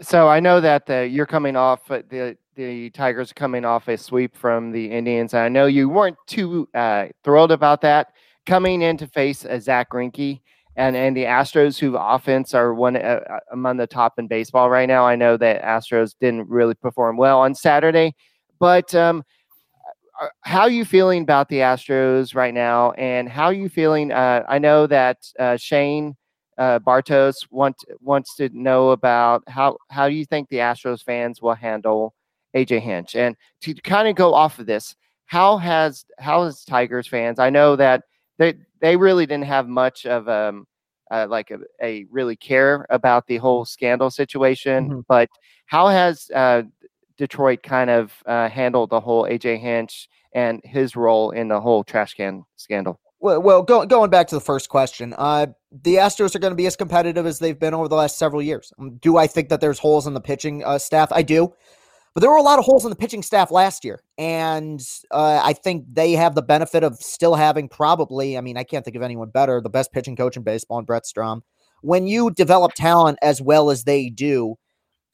So 0.00 0.28
I 0.28 0.40
know 0.40 0.60
that 0.60 0.88
uh, 0.88 1.00
you're 1.00 1.26
coming 1.26 1.54
off 1.54 1.90
uh, 1.90 2.02
the 2.08 2.36
the 2.54 2.88
Tigers 2.90 3.32
coming 3.32 3.64
off 3.64 3.88
a 3.88 3.98
sweep 3.98 4.36
from 4.36 4.70
the 4.70 4.90
Indians. 4.90 5.34
I 5.34 5.48
know 5.48 5.66
you 5.66 5.88
weren't 5.88 6.16
too 6.26 6.68
uh, 6.72 7.06
thrilled 7.24 7.52
about 7.52 7.80
that 7.82 8.12
coming 8.46 8.82
in 8.82 8.96
to 8.98 9.06
face 9.06 9.44
a 9.44 9.60
Zack 9.60 9.90
Greinke 9.90 10.40
and 10.76 10.96
and 10.96 11.16
the 11.16 11.24
Astros, 11.24 11.78
who 11.78 11.96
offense 11.96 12.54
are 12.54 12.74
one 12.74 12.96
uh, 12.96 13.20
uh, 13.30 13.38
among 13.52 13.76
the 13.76 13.86
top 13.86 14.18
in 14.18 14.26
baseball 14.26 14.70
right 14.70 14.88
now. 14.88 15.06
I 15.06 15.16
know 15.16 15.36
that 15.36 15.62
Astros 15.62 16.14
didn't 16.20 16.48
really 16.48 16.74
perform 16.74 17.16
well 17.16 17.40
on 17.40 17.54
Saturday, 17.54 18.14
but 18.58 18.94
um, 18.94 19.22
uh, 20.20 20.28
how 20.42 20.62
are 20.62 20.70
you 20.70 20.84
feeling 20.84 21.22
about 21.22 21.48
the 21.48 21.58
Astros 21.58 22.34
right 22.34 22.54
now? 22.54 22.92
And 22.92 23.28
how 23.28 23.44
are 23.44 23.52
you 23.52 23.68
feeling? 23.68 24.12
Uh, 24.12 24.44
I 24.48 24.58
know 24.58 24.86
that 24.86 25.18
uh, 25.38 25.56
Shane 25.56 26.16
uh, 26.58 26.78
Bartos 26.78 27.34
want, 27.50 27.76
wants 28.00 28.36
to 28.36 28.48
know 28.52 28.90
about 28.90 29.42
how 29.48 29.76
how 29.90 30.08
do 30.08 30.14
you 30.14 30.24
think 30.24 30.48
the 30.48 30.58
Astros 30.58 31.02
fans 31.02 31.42
will 31.42 31.54
handle 31.54 32.14
AJ 32.54 32.80
Hinch? 32.80 33.16
And 33.16 33.36
to 33.62 33.74
kind 33.74 34.08
of 34.08 34.14
go 34.14 34.34
off 34.34 34.58
of 34.58 34.66
this, 34.66 34.94
how 35.26 35.56
has 35.56 36.04
how 36.18 36.44
has 36.44 36.64
Tigers 36.64 37.08
fans? 37.08 37.38
I 37.38 37.50
know 37.50 37.76
that 37.76 38.02
they 38.38 38.54
they 38.80 38.96
really 38.96 39.26
didn't 39.26 39.44
have 39.44 39.68
much 39.68 40.06
of 40.06 40.28
um 40.28 40.66
uh, 41.10 41.26
like 41.28 41.50
a, 41.50 41.58
a, 41.82 42.06
really 42.10 42.34
care 42.34 42.86
about 42.90 43.26
the 43.26 43.36
whole 43.36 43.64
scandal 43.64 44.10
situation. 44.10 44.88
Mm-hmm. 44.88 45.00
But 45.06 45.28
how 45.66 45.88
has 45.88 46.30
uh, 46.34 46.62
Detroit 47.16 47.62
kind 47.62 47.90
of 47.90 48.12
uh, 48.26 48.48
handled 48.48 48.90
the 48.90 49.00
whole 49.00 49.24
AJ 49.24 49.60
Hinch 49.60 50.08
and 50.34 50.60
his 50.64 50.96
role 50.96 51.30
in 51.30 51.48
the 51.48 51.60
whole 51.60 51.84
trash 51.84 52.14
can 52.14 52.44
scandal? 52.56 53.00
Well, 53.20 53.40
well 53.40 53.62
go, 53.62 53.86
going 53.86 54.10
back 54.10 54.26
to 54.28 54.34
the 54.34 54.40
first 54.40 54.68
question, 54.68 55.14
uh, 55.16 55.46
the 55.70 55.96
Astros 55.96 56.34
are 56.34 56.40
going 56.40 56.52
to 56.52 56.56
be 56.56 56.66
as 56.66 56.76
competitive 56.76 57.26
as 57.26 57.38
they've 57.38 57.58
been 57.58 57.74
over 57.74 57.88
the 57.88 57.96
last 57.96 58.18
several 58.18 58.42
years. 58.42 58.72
Um, 58.78 58.96
do 58.96 59.16
I 59.16 59.26
think 59.26 59.48
that 59.48 59.60
there's 59.60 59.78
holes 59.78 60.06
in 60.06 60.14
the 60.14 60.20
pitching 60.20 60.64
uh, 60.64 60.78
staff? 60.78 61.10
I 61.12 61.22
do. 61.22 61.52
But 62.14 62.20
there 62.20 62.30
were 62.30 62.36
a 62.36 62.42
lot 62.42 62.60
of 62.60 62.64
holes 62.64 62.84
in 62.84 62.90
the 62.90 62.96
pitching 62.96 63.22
staff 63.22 63.50
last 63.50 63.84
year. 63.84 64.00
And 64.18 64.80
uh, 65.10 65.40
I 65.42 65.52
think 65.52 65.84
they 65.92 66.12
have 66.12 66.36
the 66.36 66.42
benefit 66.42 66.84
of 66.84 66.96
still 66.98 67.34
having 67.34 67.68
probably, 67.68 68.38
I 68.38 68.40
mean, 68.40 68.56
I 68.56 68.62
can't 68.62 68.84
think 68.84 68.96
of 68.96 69.02
anyone 69.02 69.30
better, 69.30 69.60
the 69.60 69.68
best 69.68 69.92
pitching 69.92 70.14
coach 70.14 70.36
in 70.36 70.44
baseball, 70.44 70.78
and 70.78 70.86
Brent 70.86 71.06
Strom. 71.06 71.42
When 71.82 72.06
you 72.06 72.30
develop 72.30 72.72
talent 72.74 73.18
as 73.20 73.42
well 73.42 73.68
as 73.68 73.82
they 73.82 74.10
do, 74.10 74.54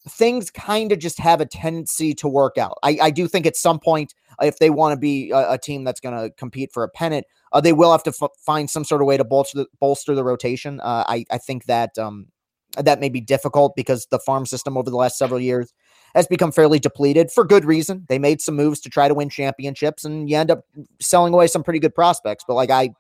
things 0.09 0.51
kind 0.51 0.93
of 0.93 0.99
just 0.99 1.19
have 1.19 1.41
a 1.41 1.47
tendency 1.47 2.15
to 2.15 2.29
work 2.29 2.59
out. 2.59 2.79
I, 2.83 2.99
I 3.03 3.11
do 3.11 3.27
think 3.27 3.47
at 3.47 3.57
some 3.57 3.79
point, 3.79 4.15
if 4.43 4.59
they 4.59 4.71
want 4.71 4.93
to 4.93 4.99
be 4.99 5.31
a, 5.31 5.53
a 5.53 5.59
team 5.59 5.85
that's 5.85 6.01
going 6.01 6.17
to 6.17 6.31
compete 6.37 6.71
for 6.73 6.85
a 6.85 6.89
pennant, 6.89 7.27
uh, 7.53 7.61
they 7.61 7.73
will 7.73 7.93
have 7.93 8.03
to 8.05 8.13
f- 8.23 8.31
find 8.39 8.69
some 8.69 8.85
sort 8.85 9.01
of 9.01 9.07
way 9.07 9.17
to 9.17 9.25
bolster 9.25 9.59
the, 9.59 9.67
bolster 9.81 10.15
the 10.15 10.25
rotation. 10.25 10.81
Uh, 10.81 11.05
I, 11.09 11.25
I 11.31 11.39
think 11.39 11.65
that 11.65 11.99
um, 11.99 12.29
that 12.77 13.01
may 13.01 13.09
be 13.09 13.21
difficult 13.21 13.75
because 13.75 14.07
the 14.11 14.19
farm 14.19 14.47
system 14.47 14.77
over 14.77 14.91
the 14.91 14.97
last 14.97 15.19
several 15.19 15.41
years 15.41 15.73
has 16.15 16.27
become 16.27 16.53
fairly 16.53 16.79
depleted 16.79 17.31
for 17.31 17.45
good 17.45 17.65
reason. 17.65 18.07
They 18.09 18.19
made 18.19 18.41
some 18.41 18.57
moves 18.57 18.81
to 18.81 18.91
try 18.91 19.09
to 19.09 19.15
win 19.15 19.29
championships, 19.29 20.05
and 20.05 20.29
you 20.29 20.37
end 20.37 20.51
up 20.51 20.65
selling 21.01 21.35
away 21.35 21.47
some 21.47 21.63
pretty 21.63 21.79
good 21.79 21.95
prospects. 21.95 22.45
But 22.47 22.55
like 22.55 22.71
I, 22.71 22.91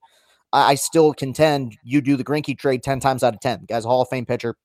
I 0.52 0.74
still 0.74 1.12
contend 1.12 1.76
you 1.82 2.00
do 2.00 2.16
the 2.16 2.24
Greinke 2.24 2.58
trade 2.58 2.82
ten 2.82 3.00
times 3.00 3.22
out 3.22 3.34
of 3.34 3.40
ten. 3.40 3.64
Guy's 3.68 3.84
Hall 3.84 4.02
of 4.02 4.08
Fame 4.08 4.26
pitcher, 4.26 4.56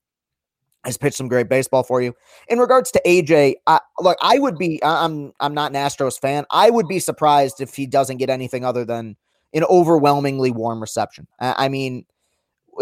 has 0.86 0.98
pitched 0.98 1.18
some 1.18 1.28
great 1.28 1.50
baseball 1.50 1.84
for 1.84 2.02
you. 2.02 2.14
In 2.48 2.60
regards 2.60 2.92
to 2.92 3.02
AJ, 3.06 3.56
I, 3.68 3.80
look, 4.00 4.18
I 4.22 4.40
would 4.40 4.58
be. 4.58 4.80
I'm 4.84 5.34
I'm 5.40 5.54
not 5.54 5.72
an 5.72 5.78
Astros 5.78 6.20
fan. 6.20 6.46
I 6.52 6.70
would 6.70 6.88
be 6.88 7.00
surprised 7.00 7.60
if 7.60 7.76
he 7.76 7.86
doesn't 7.88 8.18
get 8.18 8.30
anything 8.30 8.64
other 8.64 8.86
than 8.86 9.16
an 9.54 9.64
overwhelmingly 9.66 10.52
warm 10.52 10.80
reception. 10.80 11.28
I, 11.40 11.66
I 11.66 11.70
mean. 11.70 12.06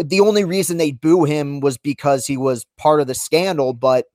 The 0.06 0.18
only 0.18 0.42
reason 0.42 0.76
they 0.76 0.90
boo 0.90 1.22
him 1.22 1.60
was 1.60 1.78
because 1.78 2.26
he 2.26 2.36
was 2.36 2.66
part 2.76 3.00
of 3.00 3.06
the 3.06 3.14
scandal, 3.14 3.72
but 3.72 4.06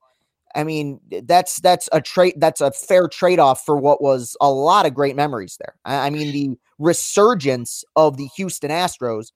I 0.56 0.63
mean, 0.63 1.00
that's 1.24 1.60
that's 1.60 1.88
a 1.91 2.01
trade 2.01 2.36
that's 2.38 2.62
a 2.62 2.72
fair 2.72 3.08
trade-off 3.08 3.65
for 3.65 3.77
what 3.77 4.01
was 4.01 4.36
a 4.41 4.51
lot 4.51 4.86
of 4.86 4.94
great 4.94 5.15
memories 5.15 5.58
there. 5.60 5.75
I, 5.86 6.08
I 6.08 6.10
mean, 6.10 6.32
the 6.32 6.58
resurgence 6.79 7.84
of 7.96 8.18
the 8.18 8.27
Houston 8.36 8.72
Astros 8.72 9.32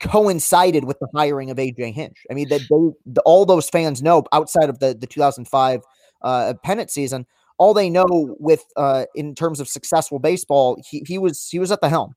coincided 0.00 0.84
with 0.84 0.98
the 1.00 1.08
hiring 1.14 1.50
of 1.50 1.56
AJ 1.56 1.92
Hinch. 1.94 2.18
I 2.30 2.34
mean, 2.34 2.48
that 2.48 2.60
they, 2.60 3.12
the, 3.12 3.20
all 3.24 3.46
those 3.46 3.68
fans 3.68 4.02
know 4.02 4.24
outside 4.32 4.68
of 4.68 4.78
the 4.80 4.94
the 4.94 5.06
2005 5.06 5.82
uh, 6.22 6.54
pennant 6.64 6.90
season, 6.90 7.26
all 7.58 7.74
they 7.74 7.90
know 7.90 8.36
with 8.38 8.64
uh, 8.76 9.04
in 9.14 9.34
terms 9.34 9.60
of 9.60 9.68
successful 9.68 10.18
baseball, 10.18 10.80
he, 10.88 11.02
he 11.06 11.18
was 11.18 11.48
he 11.48 11.58
was 11.58 11.70
at 11.70 11.80
the 11.80 11.88
helm. 11.88 12.14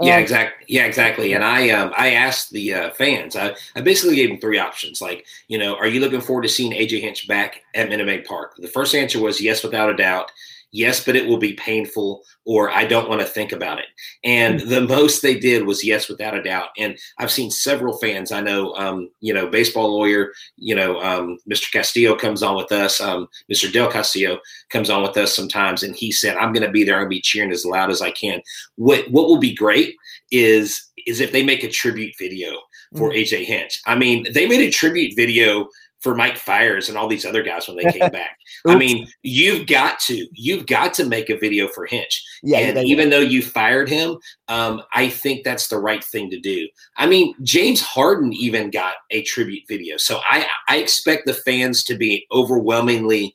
Yeah, 0.00 0.18
exactly. 0.18 0.64
Yeah, 0.68 0.84
exactly. 0.84 1.32
And 1.32 1.44
I 1.44 1.70
um 1.70 1.92
I 1.96 2.12
asked 2.12 2.50
the 2.50 2.74
uh, 2.74 2.90
fans. 2.90 3.36
I, 3.36 3.54
I 3.74 3.80
basically 3.80 4.16
gave 4.16 4.28
them 4.28 4.40
three 4.40 4.58
options. 4.58 5.00
Like, 5.00 5.26
you 5.48 5.58
know, 5.58 5.76
are 5.76 5.86
you 5.86 6.00
looking 6.00 6.20
forward 6.20 6.42
to 6.42 6.48
seeing 6.48 6.72
AJ 6.72 7.00
Hinch 7.00 7.28
back 7.28 7.62
at 7.74 7.88
Minute 7.88 8.06
Maid 8.06 8.24
Park? 8.24 8.56
The 8.56 8.68
first 8.68 8.94
answer 8.94 9.20
was 9.20 9.40
yes, 9.40 9.62
without 9.62 9.90
a 9.90 9.96
doubt 9.96 10.30
yes, 10.76 11.04
but 11.04 11.16
it 11.16 11.26
will 11.26 11.38
be 11.38 11.54
painful, 11.54 12.22
or 12.44 12.70
I 12.70 12.84
don't 12.84 13.08
want 13.08 13.20
to 13.22 13.26
think 13.26 13.52
about 13.52 13.78
it. 13.78 13.86
And 14.22 14.60
hmm. 14.60 14.68
the 14.68 14.82
most 14.82 15.22
they 15.22 15.38
did 15.38 15.66
was 15.66 15.82
yes, 15.82 16.08
without 16.08 16.36
a 16.36 16.42
doubt. 16.42 16.68
And 16.78 16.98
I've 17.18 17.30
seen 17.30 17.50
several 17.50 17.96
fans. 17.98 18.30
I 18.30 18.40
know, 18.40 18.74
um, 18.74 19.10
you 19.20 19.32
know, 19.32 19.46
baseball 19.46 19.96
lawyer, 19.96 20.32
you 20.56 20.74
know, 20.74 21.00
um, 21.00 21.38
Mr. 21.50 21.72
Castillo 21.72 22.14
comes 22.14 22.42
on 22.42 22.56
with 22.56 22.70
us. 22.70 23.00
Um, 23.00 23.28
Mr. 23.50 23.72
Del 23.72 23.90
Castillo 23.90 24.38
comes 24.68 24.90
on 24.90 25.02
with 25.02 25.16
us 25.16 25.34
sometimes, 25.34 25.82
and 25.82 25.96
he 25.96 26.12
said, 26.12 26.36
"I'm 26.36 26.52
going 26.52 26.66
to 26.66 26.72
be 26.72 26.84
there. 26.84 27.00
To 27.00 27.08
be 27.08 27.20
cheering 27.20 27.52
as 27.52 27.64
loud 27.64 27.90
as 27.90 28.02
I 28.02 28.10
can." 28.10 28.42
What 28.76 29.10
What 29.10 29.26
will 29.26 29.38
be 29.38 29.54
great 29.54 29.96
is 30.30 30.82
is 31.06 31.20
if 31.20 31.32
they 31.32 31.44
make 31.44 31.62
a 31.62 31.70
tribute 31.70 32.14
video 32.18 32.52
for 32.96 33.10
mm-hmm. 33.10 33.18
AJ 33.18 33.44
Hinch. 33.44 33.80
I 33.86 33.96
mean, 33.96 34.26
they 34.32 34.46
made 34.46 34.60
a 34.60 34.70
tribute 34.70 35.14
video 35.16 35.68
for 36.00 36.14
Mike 36.14 36.36
Fiers 36.36 36.88
and 36.88 36.96
all 36.96 37.08
these 37.08 37.24
other 37.24 37.42
guys 37.42 37.66
when 37.66 37.76
they 37.76 37.90
came 37.90 38.10
back. 38.12 38.38
I 38.66 38.76
mean, 38.76 39.08
you've 39.22 39.66
got 39.66 39.98
to, 40.00 40.26
you've 40.32 40.66
got 40.66 40.94
to 40.94 41.04
make 41.04 41.30
a 41.30 41.38
video 41.38 41.68
for 41.68 41.86
Hinch. 41.86 42.24
Yeah, 42.42 42.58
and 42.58 42.86
even 42.86 43.10
though 43.10 43.20
you 43.20 43.42
fired 43.42 43.88
him, 43.88 44.16
um, 44.48 44.82
I 44.94 45.08
think 45.08 45.44
that's 45.44 45.68
the 45.68 45.78
right 45.78 46.04
thing 46.04 46.30
to 46.30 46.38
do. 46.38 46.68
I 46.96 47.06
mean, 47.06 47.34
James 47.42 47.80
Harden 47.80 48.32
even 48.32 48.70
got 48.70 48.94
a 49.10 49.22
tribute 49.22 49.64
video, 49.68 49.96
so 49.96 50.20
I 50.28 50.46
I 50.68 50.76
expect 50.76 51.26
the 51.26 51.34
fans 51.34 51.82
to 51.84 51.96
be 51.96 52.26
overwhelmingly 52.32 53.34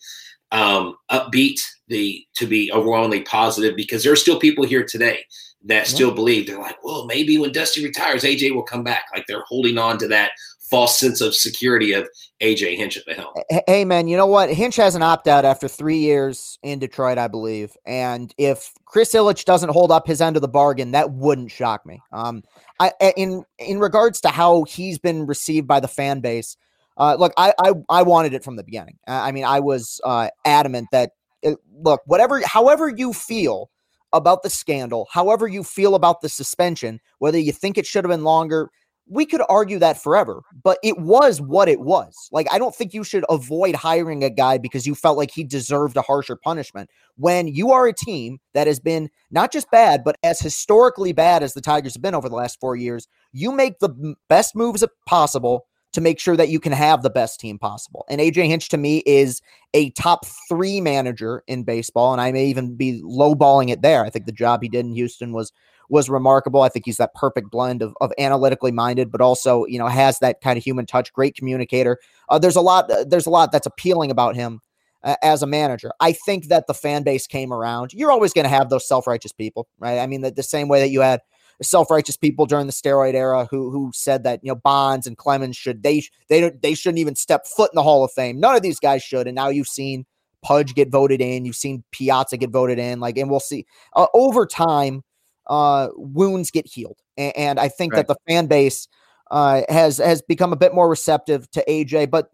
um, 0.52 0.96
upbeat, 1.12 1.60
the 1.88 2.26
to 2.36 2.46
be 2.46 2.72
overwhelmingly 2.72 3.24
positive 3.24 3.76
because 3.76 4.04
there 4.04 4.14
are 4.14 4.18
still 4.18 4.40
people 4.40 4.66
here 4.66 4.86
today 4.86 5.20
that 5.64 5.88
still 5.88 6.12
believe 6.12 6.48
they're 6.48 6.60
like, 6.60 6.84
well, 6.84 7.06
maybe 7.06 7.38
when 7.38 7.52
Dusty 7.52 7.84
retires, 7.84 8.24
AJ 8.24 8.56
will 8.56 8.64
come 8.64 8.84
back. 8.84 9.06
Like 9.14 9.26
they're 9.28 9.44
holding 9.48 9.78
on 9.78 9.98
to 10.00 10.08
that 10.08 10.32
false 10.72 10.98
sense 10.98 11.22
of 11.22 11.36
security 11.36 11.94
of 11.94 12.08
AJ 12.42 12.78
Hinch 12.78 12.98
at 12.98 13.06
the 13.06 13.14
helm. 13.14 13.34
Hey, 13.68 13.86
man, 13.86 14.08
you 14.08 14.18
know 14.18 14.26
what? 14.26 14.52
Hinch 14.52 14.78
has 14.78 14.96
an 14.96 15.04
opt 15.04 15.28
out 15.28 15.46
after 15.46 15.68
three 15.68 15.98
years 15.98 16.58
in 16.64 16.80
Detroit, 16.80 17.18
I 17.18 17.28
believe. 17.28 17.78
And 17.86 18.34
if 18.38 18.72
Chris 18.86 19.14
Ilitch 19.14 19.46
doesn't 19.46 19.70
hold 19.70 19.92
up 19.92 20.08
his 20.08 20.22
end 20.22 20.38
of 20.38 20.42
the 20.42 20.48
bargain, 20.48 20.92
that 20.92 21.12
wouldn't 21.12 21.52
shock 21.52 21.86
me. 21.86 22.02
Um, 22.12 22.44
I 22.80 22.94
in 23.16 23.44
in 23.60 23.80
regards 23.80 24.22
to 24.22 24.30
how 24.30 24.64
he's 24.64 24.98
been 24.98 25.28
received 25.28 25.68
by 25.68 25.80
the 25.80 25.88
fan 25.88 26.22
base. 26.22 26.58
Uh, 26.98 27.16
look, 27.20 27.34
I, 27.38 27.54
I 27.60 27.74
I 27.90 28.02
wanted 28.04 28.34
it 28.34 28.44
from 28.44 28.56
the 28.56 28.64
beginning. 28.64 28.98
I 29.08 29.32
mean, 29.32 29.46
I 29.46 29.60
was 29.60 30.02
uh, 30.04 30.30
adamant 30.46 30.88
that 30.92 31.12
it, 31.42 31.58
look, 31.84 32.02
whatever, 32.06 32.46
however 32.46 32.90
you 32.90 33.14
feel 33.14 33.70
about 34.14 34.44
the 34.44 34.50
scandal, 34.50 35.08
however 35.12 35.48
you 35.48 35.64
feel 35.64 35.96
about 35.96 36.22
the 36.22 36.30
suspension, 36.30 37.00
whether 37.20 37.40
you 37.40 37.52
think 37.52 37.78
it 37.78 37.86
should 37.86 38.04
have 38.04 38.12
been 38.12 38.24
longer, 38.24 38.70
we 39.12 39.26
could 39.26 39.42
argue 39.50 39.78
that 39.78 40.02
forever, 40.02 40.42
but 40.64 40.80
it 40.82 40.98
was 40.98 41.42
what 41.42 41.68
it 41.68 41.82
was. 41.82 42.30
Like, 42.32 42.48
I 42.50 42.58
don't 42.58 42.74
think 42.74 42.94
you 42.94 43.04
should 43.04 43.26
avoid 43.30 43.76
hiring 43.76 44.24
a 44.24 44.30
guy 44.30 44.58
because 44.58 44.88
you 44.88 44.96
felt 44.96 45.18
like 45.18 45.32
he 45.32 45.44
deserved 45.44 45.98
a 45.98 46.02
harsher 46.02 46.38
punishment. 46.38 46.90
When 47.18 47.50
you 47.50 47.74
are 47.74 47.88
a 47.88 47.94
team 47.94 48.40
that 48.54 48.68
has 48.68 48.80
been 48.80 49.10
not 49.30 49.52
just 49.52 49.70
bad, 49.70 50.06
but 50.06 50.16
as 50.24 50.40
historically 50.40 51.12
bad 51.12 51.44
as 51.44 51.54
the 51.54 51.60
Tigers 51.60 51.94
have 51.94 52.02
been 52.02 52.16
over 52.16 52.30
the 52.30 52.36
last 52.36 52.58
four 52.62 52.78
years, 52.78 53.10
you 53.34 53.52
make 53.52 53.80
the 53.80 54.16
best 54.30 54.56
moves 54.56 54.84
possible 55.06 55.68
to 55.92 56.00
make 56.00 56.18
sure 56.18 56.38
that 56.38 56.48
you 56.48 56.62
can 56.62 56.72
have 56.72 57.04
the 57.04 57.10
best 57.10 57.38
team 57.42 57.60
possible. 57.60 58.06
And 58.10 58.22
AJ 58.22 58.48
Hinch 58.48 58.70
to 58.70 58.78
me 58.78 59.04
is 59.06 59.42
a 59.74 59.90
top 59.90 60.26
three 60.48 60.80
manager 60.80 61.44
in 61.48 61.64
baseball, 61.64 62.14
and 62.14 62.22
I 62.22 62.32
may 62.32 62.46
even 62.46 62.78
be 62.78 63.02
lowballing 63.04 63.70
it 63.70 63.82
there. 63.82 64.06
I 64.06 64.10
think 64.10 64.26
the 64.26 64.32
job 64.32 64.64
he 64.64 64.70
did 64.70 64.86
in 64.86 64.94
Houston 64.94 65.34
was 65.34 65.52
was 65.92 66.10
remarkable. 66.10 66.62
I 66.62 66.70
think 66.70 66.86
he's 66.86 66.98
that 66.98 67.14
perfect 67.14 67.52
blend 67.52 67.82
of, 67.82 67.94
of 68.00 68.12
analytically 68.18 68.72
minded, 68.72 69.12
but 69.12 69.20
also, 69.20 69.66
you 69.66 69.78
know, 69.78 69.88
has 69.88 70.20
that 70.20 70.40
kind 70.42 70.58
of 70.58 70.64
human 70.64 70.86
touch, 70.86 71.12
great 71.12 71.36
communicator. 71.36 72.00
Uh, 72.30 72.40
there's 72.40 72.56
a 72.56 72.62
lot, 72.62 72.90
uh, 72.90 73.04
there's 73.06 73.26
a 73.26 73.30
lot 73.30 73.52
that's 73.52 73.68
appealing 73.68 74.10
about 74.10 74.36
him 74.36 74.62
uh, 75.04 75.18
as 75.22 75.44
a 75.44 75.48
manager. 75.48 75.92
I 76.00 76.14
think 76.14 76.48
that 76.48 76.68
the 76.68 76.74
fan 76.74 77.04
base 77.04 77.28
came 77.28 77.52
around. 77.52 77.92
You're 77.94 78.12
always 78.12 78.32
going 78.32 78.46
to 78.46 78.50
have 78.50 78.70
those 78.70 78.88
self-righteous 78.88 79.34
people, 79.34 79.68
right? 79.80 80.00
I 80.00 80.08
mean, 80.08 80.22
the, 80.22 80.32
the 80.32 80.44
same 80.44 80.70
way 80.70 80.80
that 80.80 80.90
you 80.90 81.02
had 81.02 81.20
self-righteous 81.62 82.18
people 82.18 82.46
during 82.46 82.68
the 82.68 82.74
steroid 82.74 83.14
era 83.14 83.48
who 83.52 83.70
who 83.70 83.92
said 83.94 84.24
that 84.24 84.40
you 84.42 84.50
know 84.50 84.56
Bonds 84.56 85.06
and 85.06 85.16
Clemens 85.16 85.56
should 85.56 85.84
they 85.84 86.02
they 86.28 86.50
they 86.50 86.74
shouldn't 86.74 86.98
even 86.98 87.16
step 87.16 87.46
foot 87.46 87.70
in 87.72 87.76
the 87.76 87.84
Hall 87.84 88.04
of 88.04 88.12
Fame. 88.14 88.40
None 88.40 88.56
of 88.56 88.64
these 88.64 88.80
guys 88.80 89.04
should. 89.04 89.28
And 89.28 89.36
now 89.36 89.50
you've 89.50 89.68
seen 89.68 90.06
Pudge 90.42 90.74
get 90.74 90.90
voted 90.90 91.22
in. 91.22 91.46
You've 91.46 91.56
seen 91.56 91.84
Piazza 91.92 92.38
get 92.38 92.50
voted 92.50 92.80
in. 92.80 93.00
Like, 93.00 93.18
and 93.18 93.30
we'll 93.30 93.40
see 93.40 93.66
uh, 93.96 94.08
over 94.14 94.46
time 94.46 95.04
uh, 95.48 95.90
wounds 95.96 96.52
get 96.52 96.68
healed. 96.68 97.00
And, 97.18 97.38
and 97.38 97.60
I 97.60 97.68
think 97.68 97.94
right. 97.94 98.08
that 98.08 98.08
the 98.08 98.32
fan 98.32 98.48
base 98.48 98.88
uh, 99.30 99.62
has 99.70 99.98
has 99.98 100.22
become 100.22 100.54
a 100.54 100.58
bit 100.58 100.74
more 100.74 100.90
receptive 100.90 101.50
to 101.52 101.64
AJ. 101.68 102.12
But 102.12 102.30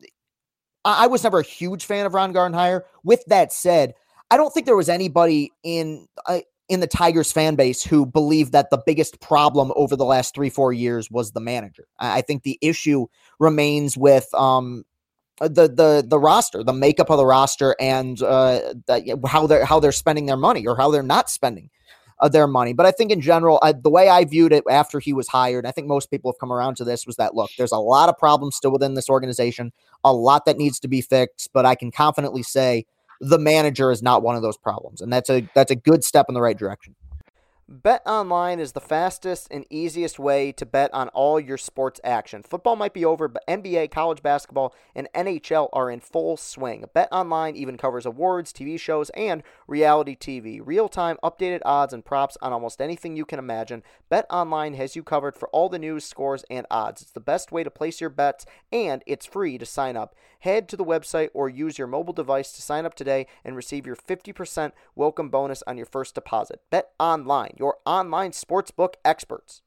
I, 0.83 1.03
I 1.05 1.07
was 1.07 1.23
never 1.23 1.39
a 1.39 1.43
huge 1.43 1.85
fan 1.85 2.05
of 2.05 2.13
Ron 2.13 2.33
Gardenhire. 2.33 2.81
With 3.03 3.23
that 3.27 3.53
said, 3.53 3.93
I 4.31 4.37
don't 4.37 4.53
think 4.53 4.65
there 4.65 4.75
was 4.75 4.89
anybody 4.89 5.51
in 5.63 6.07
uh, 6.25 6.39
in 6.69 6.79
the 6.79 6.87
Tigers 6.87 7.31
fan 7.31 7.55
base 7.55 7.83
who 7.83 8.05
believed 8.05 8.51
that 8.51 8.69
the 8.71 8.81
biggest 8.85 9.21
problem 9.21 9.71
over 9.75 9.95
the 9.95 10.05
last 10.05 10.35
three 10.35 10.49
four 10.49 10.73
years 10.73 11.09
was 11.09 11.31
the 11.31 11.39
manager. 11.39 11.87
I, 11.99 12.19
I 12.19 12.21
think 12.21 12.43
the 12.43 12.57
issue 12.61 13.07
remains 13.39 13.97
with 13.97 14.27
um, 14.33 14.83
the 15.39 15.67
the 15.67 16.03
the 16.05 16.19
roster, 16.19 16.63
the 16.63 16.73
makeup 16.73 17.09
of 17.09 17.17
the 17.17 17.25
roster, 17.25 17.75
and 17.79 18.21
uh, 18.21 18.73
the, 18.87 19.19
how 19.27 19.47
they're 19.47 19.65
how 19.65 19.79
they're 19.79 19.91
spending 19.91 20.25
their 20.25 20.37
money 20.37 20.65
or 20.65 20.75
how 20.75 20.89
they're 20.91 21.03
not 21.03 21.29
spending 21.29 21.69
of 22.19 22.31
their 22.31 22.47
money. 22.47 22.73
But 22.73 22.85
I 22.85 22.91
think 22.91 23.11
in 23.11 23.21
general, 23.21 23.59
I, 23.61 23.73
the 23.73 23.89
way 23.89 24.09
I 24.09 24.25
viewed 24.25 24.51
it 24.51 24.63
after 24.69 24.99
he 24.99 25.13
was 25.13 25.27
hired, 25.27 25.65
I 25.65 25.71
think 25.71 25.87
most 25.87 26.09
people 26.09 26.31
have 26.31 26.39
come 26.39 26.51
around 26.51 26.75
to 26.77 26.83
this 26.83 27.05
was 27.05 27.15
that 27.17 27.35
look, 27.35 27.51
there's 27.57 27.71
a 27.71 27.77
lot 27.77 28.09
of 28.09 28.17
problems 28.17 28.55
still 28.55 28.71
within 28.71 28.95
this 28.95 29.09
organization, 29.09 29.71
a 30.03 30.13
lot 30.13 30.45
that 30.45 30.57
needs 30.57 30.79
to 30.81 30.87
be 30.87 31.01
fixed. 31.01 31.49
But 31.53 31.65
I 31.65 31.75
can 31.75 31.91
confidently 31.91 32.43
say 32.43 32.85
the 33.19 33.39
manager 33.39 33.91
is 33.91 34.01
not 34.01 34.23
one 34.23 34.35
of 34.35 34.41
those 34.41 34.57
problems, 34.57 35.01
and 35.01 35.11
that's 35.11 35.29
a 35.29 35.47
that's 35.53 35.71
a 35.71 35.75
good 35.75 36.03
step 36.03 36.25
in 36.29 36.35
the 36.35 36.41
right 36.41 36.57
direction. 36.57 36.95
Bet 37.69 38.01
online 38.05 38.61
is 38.61 38.71
the 38.71 38.79
fastest 38.79 39.49
and 39.51 39.65
easiest 39.69 40.17
way 40.17 40.53
to 40.53 40.65
bet 40.65 40.89
on 40.93 41.09
all 41.09 41.37
your 41.37 41.57
sports 41.57 41.99
action. 42.01 42.41
Football 42.41 42.77
might 42.77 42.93
be 42.93 43.03
over, 43.03 43.27
but 43.27 43.45
NBA, 43.45 43.91
college 43.91 44.23
basketball, 44.23 44.73
and 44.95 45.09
NHL 45.13 45.67
are 45.73 45.91
in 45.91 45.99
full 45.99 46.37
swing. 46.37 46.85
Bet 46.93 47.09
online 47.11 47.57
even 47.57 47.75
covers 47.75 48.05
awards, 48.05 48.53
TV 48.53 48.79
shows, 48.79 49.09
and 49.09 49.43
reality 49.67 50.15
TV. 50.15 50.61
Real 50.63 50.87
time, 50.87 51.17
updated 51.21 51.59
odds 51.65 51.91
and 51.91 52.05
props 52.05 52.37
on 52.41 52.53
almost 52.53 52.79
anything 52.79 53.17
you 53.17 53.25
can 53.25 53.37
imagine. 53.37 53.83
Bet 54.07 54.25
online 54.29 54.73
has 54.75 54.95
you 54.95 55.03
covered 55.03 55.35
for 55.35 55.49
all 55.49 55.67
the 55.67 55.77
news, 55.77 56.05
scores, 56.05 56.45
and 56.49 56.65
odds. 56.71 57.01
It's 57.01 57.11
the 57.11 57.19
best 57.19 57.51
way 57.51 57.65
to 57.65 57.69
place 57.69 57.99
your 57.99 58.09
bets, 58.09 58.45
and 58.71 59.03
it's 59.05 59.25
free 59.25 59.57
to 59.57 59.65
sign 59.65 59.97
up. 59.97 60.15
Head 60.39 60.69
to 60.69 60.77
the 60.77 60.85
website 60.85 61.29
or 61.33 61.49
use 61.49 61.77
your 61.77 61.87
mobile 61.87 62.13
device 62.13 62.51
to 62.53 62.61
sign 62.61 62.85
up 62.85 62.95
today 62.95 63.27
and 63.43 63.55
receive 63.55 63.85
your 63.85 63.95
50% 63.95 64.71
welcome 64.95 65.29
bonus 65.29 65.63
on 65.67 65.77
your 65.77 65.85
first 65.85 66.15
deposit. 66.15 66.61
Bet 66.69 66.91
online 66.99 67.55
your 67.57 67.77
online 67.85 68.31
sportsbook 68.31 68.95
experts. 69.03 69.61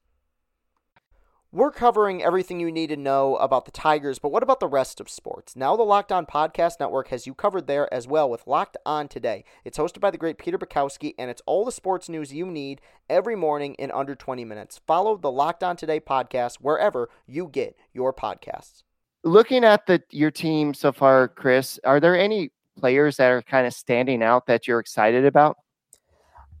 We're 1.53 1.71
covering 1.71 2.23
everything 2.23 2.61
you 2.61 2.71
need 2.71 2.87
to 2.87 2.95
know 2.95 3.35
about 3.35 3.65
the 3.65 3.71
Tigers, 3.71 4.19
but 4.19 4.31
what 4.31 4.41
about 4.41 4.61
the 4.61 4.69
rest 4.69 5.01
of 5.01 5.09
sports? 5.09 5.53
Now, 5.53 5.75
the 5.75 5.83
Locked 5.83 6.13
On 6.13 6.25
Podcast 6.25 6.79
Network 6.79 7.09
has 7.09 7.27
you 7.27 7.33
covered 7.33 7.67
there 7.67 7.93
as 7.93 8.07
well 8.07 8.29
with 8.29 8.47
Locked 8.47 8.77
On 8.85 9.09
Today. 9.09 9.43
It's 9.65 9.77
hosted 9.77 9.99
by 9.99 10.11
the 10.11 10.17
great 10.17 10.37
Peter 10.37 10.57
Bukowski, 10.57 11.13
and 11.19 11.29
it's 11.29 11.41
all 11.45 11.65
the 11.65 11.73
sports 11.73 12.07
news 12.07 12.33
you 12.33 12.45
need 12.45 12.79
every 13.09 13.35
morning 13.35 13.73
in 13.73 13.91
under 13.91 14.15
20 14.15 14.45
minutes. 14.45 14.79
Follow 14.87 15.17
the 15.17 15.29
Locked 15.29 15.61
On 15.61 15.75
Today 15.75 15.99
podcast 15.99 16.59
wherever 16.61 17.09
you 17.27 17.49
get 17.49 17.75
your 17.91 18.13
podcasts. 18.13 18.83
Looking 19.23 19.63
at 19.63 19.85
the 19.85 20.01
your 20.09 20.31
team 20.31 20.73
so 20.73 20.91
far, 20.91 21.27
Chris, 21.27 21.79
are 21.83 21.99
there 21.99 22.17
any 22.17 22.51
players 22.77 23.17
that 23.17 23.29
are 23.29 23.41
kind 23.41 23.67
of 23.67 23.73
standing 23.73 24.23
out 24.23 24.47
that 24.47 24.67
you're 24.67 24.79
excited 24.79 25.25
about? 25.25 25.57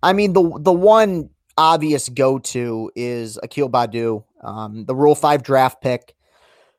I 0.03 0.13
mean, 0.13 0.33
the 0.33 0.57
the 0.59 0.73
one 0.73 1.29
obvious 1.57 2.09
go 2.09 2.39
to 2.39 2.91
is 2.95 3.39
Akil 3.43 3.69
Baddoo, 3.69 4.23
um, 4.43 4.85
the 4.85 4.95
Rule 4.95 5.15
Five 5.15 5.43
draft 5.43 5.81
pick. 5.81 6.15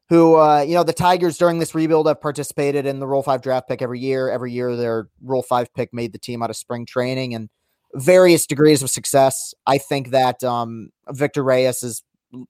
Who 0.09 0.37
uh, 0.37 0.63
you 0.63 0.75
know 0.75 0.83
the 0.85 0.93
Tigers 0.93 1.39
during 1.39 1.59
this 1.59 1.75
rebuild 1.75 2.07
have 2.07 2.21
participated 2.21 2.85
in 2.87 2.99
the 2.99 3.07
Rule 3.07 3.23
Five 3.23 3.43
draft 3.43 3.69
pick 3.69 3.81
every 3.81 4.01
year. 4.01 4.29
Every 4.29 4.53
year, 4.53 4.77
their 4.77 5.09
Rule 5.23 5.43
Five 5.43 5.73
pick 5.75 5.95
made 5.95 6.13
the 6.13 6.19
team 6.19 6.43
out 6.43 6.51
of 6.51 6.57
spring 6.57 6.85
training 6.85 7.35
and 7.35 7.49
various 7.95 8.47
degrees 8.47 8.83
of 8.83 8.91
success. 8.91 9.55
I 9.67 9.79
think 9.79 10.11
that 10.11 10.43
um, 10.45 10.91
Victor 11.11 11.43
Reyes 11.43 11.83
is 11.83 12.03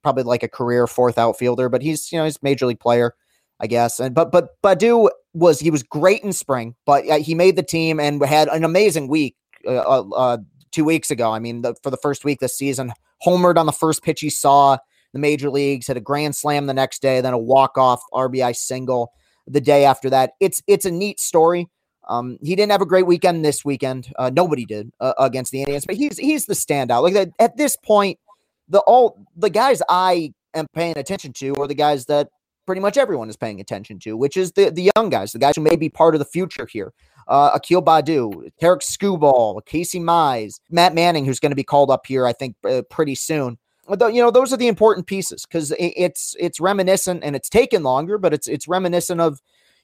probably 0.02 0.24
like 0.24 0.42
a 0.42 0.48
career 0.48 0.86
fourth 0.86 1.18
outfielder, 1.18 1.68
but 1.68 1.82
he's 1.82 2.10
you 2.10 2.18
know 2.18 2.24
he's 2.24 2.42
major 2.42 2.66
league 2.66 2.80
player, 2.80 3.14
I 3.62 3.68
guess. 3.68 4.00
And 4.00 4.14
but 4.14 4.32
but 4.32 4.60
Baddoo 4.62 5.08
was 5.32 5.60
he 5.60 5.70
was 5.70 5.82
great 5.82 6.22
in 6.22 6.32
spring, 6.32 6.74
but 6.84 7.08
uh, 7.08 7.18
he 7.18 7.34
made 7.34 7.56
the 7.56 7.62
team 7.62 8.00
and 8.00 8.22
had 8.24 8.48
an 8.48 8.64
amazing 8.64 9.08
week 9.08 9.36
uh, 9.66 9.78
uh, 9.78 10.08
uh 10.10 10.38
two 10.72 10.84
weeks 10.84 11.10
ago. 11.10 11.30
I 11.30 11.38
mean, 11.38 11.62
the, 11.62 11.74
for 11.82 11.90
the 11.90 11.96
first 11.96 12.24
week 12.24 12.40
this 12.40 12.56
season, 12.56 12.92
homered 13.24 13.56
on 13.56 13.66
the 13.66 13.72
first 13.72 14.02
pitch 14.02 14.20
he 14.20 14.30
saw 14.30 14.78
the 15.12 15.18
major 15.18 15.50
leagues, 15.50 15.86
had 15.86 15.96
a 15.96 16.00
grand 16.00 16.34
slam 16.34 16.66
the 16.66 16.74
next 16.74 17.02
day, 17.02 17.20
then 17.20 17.34
a 17.34 17.38
walk 17.38 17.78
off 17.78 18.02
RBI 18.12 18.56
single 18.56 19.12
the 19.46 19.60
day 19.60 19.84
after 19.84 20.10
that. 20.10 20.32
It's 20.40 20.62
it's 20.66 20.84
a 20.84 20.90
neat 20.90 21.20
story. 21.20 21.68
Um, 22.08 22.38
he 22.42 22.56
didn't 22.56 22.72
have 22.72 22.82
a 22.82 22.86
great 22.86 23.06
weekend 23.06 23.44
this 23.44 23.64
weekend. 23.64 24.12
Uh, 24.18 24.30
nobody 24.34 24.64
did 24.64 24.90
uh, 24.98 25.14
against 25.18 25.52
the 25.52 25.60
Indians, 25.60 25.86
but 25.86 25.94
he's 25.94 26.18
he's 26.18 26.46
the 26.46 26.54
standout. 26.54 27.02
Like 27.02 27.32
at 27.38 27.56
this 27.56 27.76
point, 27.76 28.18
the 28.68 28.80
all 28.80 29.24
the 29.36 29.50
guys 29.50 29.82
I 29.88 30.32
am 30.52 30.66
paying 30.74 30.98
attention 30.98 31.32
to 31.34 31.54
are 31.60 31.68
the 31.68 31.74
guys 31.74 32.06
that 32.06 32.28
pretty 32.66 32.80
much 32.80 32.96
everyone 32.96 33.28
is 33.28 33.36
paying 33.36 33.60
attention 33.60 33.98
to, 34.00 34.16
which 34.16 34.36
is 34.36 34.52
the 34.52 34.70
the 34.70 34.90
young 34.96 35.10
guys, 35.10 35.32
the 35.32 35.38
guys 35.38 35.56
who 35.56 35.62
may 35.62 35.76
be 35.76 35.88
part 35.88 36.14
of 36.14 36.18
the 36.18 36.24
future 36.24 36.66
here. 36.66 36.92
Uh, 37.28 37.52
Akil 37.54 37.82
Baddoo, 37.82 38.50
Tarek 38.60 38.82
Skubal, 38.82 39.64
Casey 39.64 40.00
Mize, 40.00 40.60
Matt 40.70 40.94
Manning, 40.94 41.24
who's 41.24 41.38
going 41.38 41.52
to 41.52 41.56
be 41.56 41.62
called 41.62 41.90
up 41.90 42.04
here, 42.06 42.26
I 42.26 42.32
think, 42.32 42.56
uh, 42.68 42.82
pretty 42.90 43.14
soon. 43.14 43.58
You 43.88 44.22
know, 44.22 44.30
those 44.30 44.52
are 44.52 44.56
the 44.56 44.68
important 44.68 45.06
pieces 45.06 45.44
because 45.44 45.72
it's 45.78 46.36
it's 46.38 46.60
reminiscent 46.60 47.24
and 47.24 47.34
it's 47.34 47.48
taken 47.48 47.82
longer, 47.82 48.16
but 48.16 48.32
it's 48.32 48.48
it's 48.48 48.68
reminiscent 48.68 49.20
of 49.20 49.40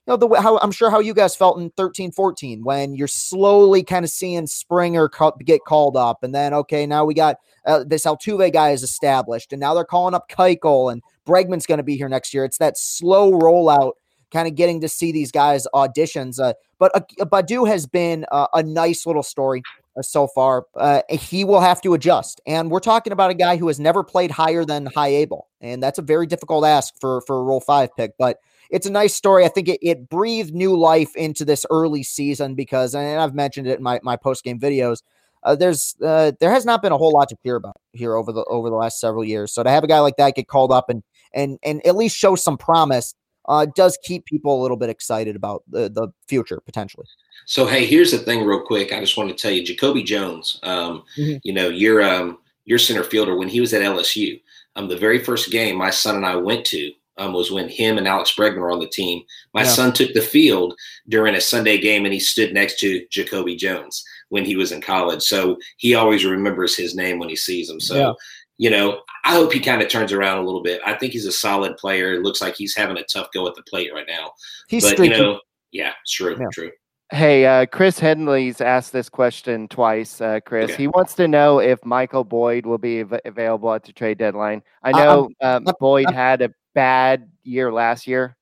know 0.09 0.17
the 0.17 0.29
how 0.41 0.59
I'm 0.59 0.73
sure 0.73 0.91
how 0.91 1.01
you 1.01 1.15
guys 1.15 1.37
felt 1.37 1.61
in 1.61 1.71
13 1.71 2.11
14 2.13 2.65
when 2.65 2.95
you're 2.95 3.07
slowly 3.07 3.83
kind 3.85 4.05
of 4.05 4.11
seeing 4.11 4.47
Springer 4.47 5.11
get 5.45 5.65
called 5.65 5.97
up 5.97 6.23
and 6.23 6.35
then 6.35 6.55
okay 6.55 6.87
now 6.87 7.05
we 7.05 7.15
got 7.15 7.37
uh, 7.67 7.85
this 7.87 8.05
Altuve 8.05 8.53
guy 8.53 8.71
is 8.71 8.83
established 8.83 9.53
and 9.53 9.61
now 9.61 9.75
they're 9.75 9.85
calling 9.85 10.15
up 10.15 10.29
Keuchel 10.31 10.91
and 10.91 11.03
Bregman's 11.27 11.67
going 11.67 11.79
to 11.79 11.85
be 11.85 11.97
here 11.97 12.09
next 12.09 12.33
year. 12.33 12.45
It's 12.45 12.59
that 12.59 12.79
slow 12.79 13.33
rollout 13.33 13.93
kind 14.33 14.49
of 14.49 14.55
getting 14.55 14.81
to 14.81 14.89
see 14.89 15.13
these 15.13 15.31
guys 15.31 15.67
auditions 15.75 16.43
uh, 16.43 16.55
but 16.79 16.91
uh, 16.95 17.25
Baddoo 17.25 17.69
has 17.69 17.87
been 17.87 18.25
uh, 18.33 18.47
a 18.55 18.63
nice 18.63 19.07
little 19.07 19.23
story 19.23 19.63
uh, 19.97 20.03
so 20.03 20.27
far 20.29 20.65
uh, 20.77 21.03
he 21.11 21.45
will 21.45 21.61
have 21.61 21.81
to 21.83 21.95
adjust 21.95 22.41
and 22.47 22.71
we're 22.71 22.81
talking 22.81 23.13
about 23.13 23.31
a 23.31 23.35
guy 23.35 23.57
who 23.57 23.69
has 23.69 23.81
never 23.81 24.05
played 24.05 24.31
higher 24.31 24.67
than 24.67 24.87
high 24.87 25.09
able 25.09 25.49
and 25.63 25.83
that's 25.83 25.99
a 25.99 26.03
very 26.03 26.27
difficult 26.27 26.65
ask 26.65 26.95
for 27.01 27.23
for 27.23 27.39
a 27.39 27.43
Rule 27.43 27.61
5 27.61 27.97
pick 27.97 28.13
but 28.19 28.39
it's 28.71 28.87
a 28.87 28.91
nice 28.91 29.15
story. 29.15 29.45
I 29.45 29.49
think 29.49 29.69
it, 29.69 29.79
it 29.83 30.09
breathed 30.09 30.55
new 30.55 30.77
life 30.77 31.15
into 31.17 31.45
this 31.45 31.65
early 31.71 32.03
season 32.03 32.55
because, 32.55 32.95
and 32.95 33.21
I've 33.21 33.35
mentioned 33.35 33.67
it 33.67 33.79
in 33.79 33.83
my, 33.83 34.01
my 34.03 34.17
post 34.17 34.45
game 34.45 34.59
videos. 34.59 35.03
Uh, 35.43 35.55
there's 35.55 35.97
uh, 36.05 36.33
there 36.41 36.51
has 36.51 36.65
not 36.65 36.83
been 36.83 36.93
a 36.93 36.99
whole 36.99 37.13
lot 37.13 37.29
to 37.29 37.37
hear 37.43 37.57
about 37.57 37.77
here 37.93 38.17
over 38.17 38.33
the 38.33 38.45
over 38.45 38.69
the 38.69 38.77
last 38.77 39.01
several 39.01 39.25
years. 39.25 39.53
So 39.53 39.63
to 39.63 39.71
have 39.71 39.85
a 39.85 39.87
guy 39.87 40.01
like 40.01 40.17
that 40.17 40.35
get 40.35 40.49
called 40.49 40.73
up 40.73 40.91
and 40.91 41.03
and 41.33 41.59
and 41.63 41.85
at 41.87 41.97
least 41.97 42.17
show 42.17 42.35
some 42.35 42.59
promise 42.59 43.15
uh, 43.47 43.67
does 43.75 43.99
keep 44.03 44.25
people 44.27 44.61
a 44.61 44.63
little 44.63 44.77
bit 44.77 44.91
excited 44.91 45.37
about 45.37 45.63
the 45.69 45.89
the 45.89 46.09
future 46.27 46.61
potentially. 46.67 47.07
So 47.47 47.67
hey, 47.67 47.87
here's 47.87 48.11
the 48.11 48.19
thing, 48.19 48.45
real 48.45 48.61
quick. 48.61 48.93
I 48.93 49.01
just 49.01 49.17
want 49.17 49.31
to 49.31 49.37
tell 49.37 49.53
you, 49.53 49.65
Jacoby 49.65 50.03
Jones. 50.03 50.59
Um, 50.65 51.05
mm-hmm. 51.17 51.39
You 51.45 51.53
know, 51.53 51.69
your 51.69 52.03
um, 52.03 52.39
your 52.65 52.79
center 52.79 53.05
fielder 53.05 53.37
when 53.37 53.49
he 53.49 53.61
was 53.61 53.73
at 53.73 53.83
LSU. 53.83 54.41
Um, 54.77 54.89
the 54.89 54.97
very 54.97 55.19
first 55.19 55.51
game 55.51 55.77
my 55.77 55.91
son 55.91 56.17
and 56.17 56.27
I 56.27 56.37
went 56.37 56.65
to 56.67 56.93
um, 57.19 57.33
was 57.33 57.51
when 57.51 57.69
him 57.69 57.99
and 57.99 58.09
Alex 58.09 58.35
Bregman 58.37 58.59
were 58.59 58.71
on 58.71 58.79
the 58.79 58.89
team. 58.89 59.23
My 59.55 59.63
yeah. 59.63 59.69
son 59.69 59.93
took 59.93 60.13
the 60.15 60.21
field 60.21 60.75
during 61.09 61.35
a 61.35 61.41
Sunday 61.41 61.79
game 61.79 62.05
and 62.05 62.15
he 62.15 62.21
stood 62.21 62.55
next 62.55 62.79
to 62.81 63.07
Jacoby 63.11 63.57
Jones 63.57 64.05
when 64.29 64.45
he 64.45 64.57
was 64.57 64.73
in 64.73 64.81
college. 64.81 65.23
So 65.23 65.59
he 65.77 65.95
always 65.95 66.25
remembers 66.25 66.77
his 66.77 66.95
name 66.95 67.19
when 67.19 67.29
he 67.29 67.37
sees 67.37 67.69
him. 67.69 67.81
So, 67.81 67.97
yeah. 67.97 68.13
you 68.59 68.71
know, 68.71 69.01
I 69.25 69.33
hope 69.33 69.53
he 69.53 69.61
kind 69.61 69.83
of 69.83 69.89
turns 69.89 70.13
around 70.13 70.39
a 70.39 70.45
little 70.45 70.63
bit. 70.63 70.81
I 70.85 70.95
think 70.95 71.13
he's 71.13 71.27
a 71.27 71.33
solid 71.33 71.77
player. 71.77 72.15
It 72.15 72.23
looks 72.23 72.41
like 72.41 72.57
he's 72.57 72.77
having 72.77 72.99
a 72.99 73.05
tough 73.05 73.29
go 73.33 73.47
at 73.47 73.55
the 73.55 73.63
plate 73.63 73.93
right 73.93 74.07
now. 74.09 74.33
He's 74.69 74.85
but, 74.85 74.93
streaky. 74.93 75.15
you 75.15 75.21
know, 75.21 75.41
yeah, 75.73 75.93
true, 76.07 76.37
yeah. 76.39 76.47
true. 76.53 76.71
Hey, 77.11 77.47
uh, 77.47 77.65
Chris 77.65 77.99
Henley's 77.99 78.61
asked 78.61 78.93
this 78.93 79.09
question 79.09 79.67
twice. 79.69 80.21
Uh, 80.21 80.41
Chris, 80.45 80.73
okay. 80.73 80.77
he 80.77 80.89
wants 80.89 81.15
to 81.15 81.27
know 81.27 81.59
if 81.59 81.83
Michael 81.83 82.23
Boyd 82.23 82.67
will 82.67 82.77
be 82.77 83.01
av- 83.01 83.21
available 83.25 83.73
at 83.73 83.83
the 83.83 83.93
trade 83.93 84.19
deadline. 84.19 84.63
I 84.83 84.93
know 84.93 85.31
um, 85.41 85.67
Boyd 85.81 86.11
had 86.11 86.43
a 86.43 86.51
bad 86.79 87.29
year 87.43 87.73
last 87.73 88.07
year. 88.07 88.37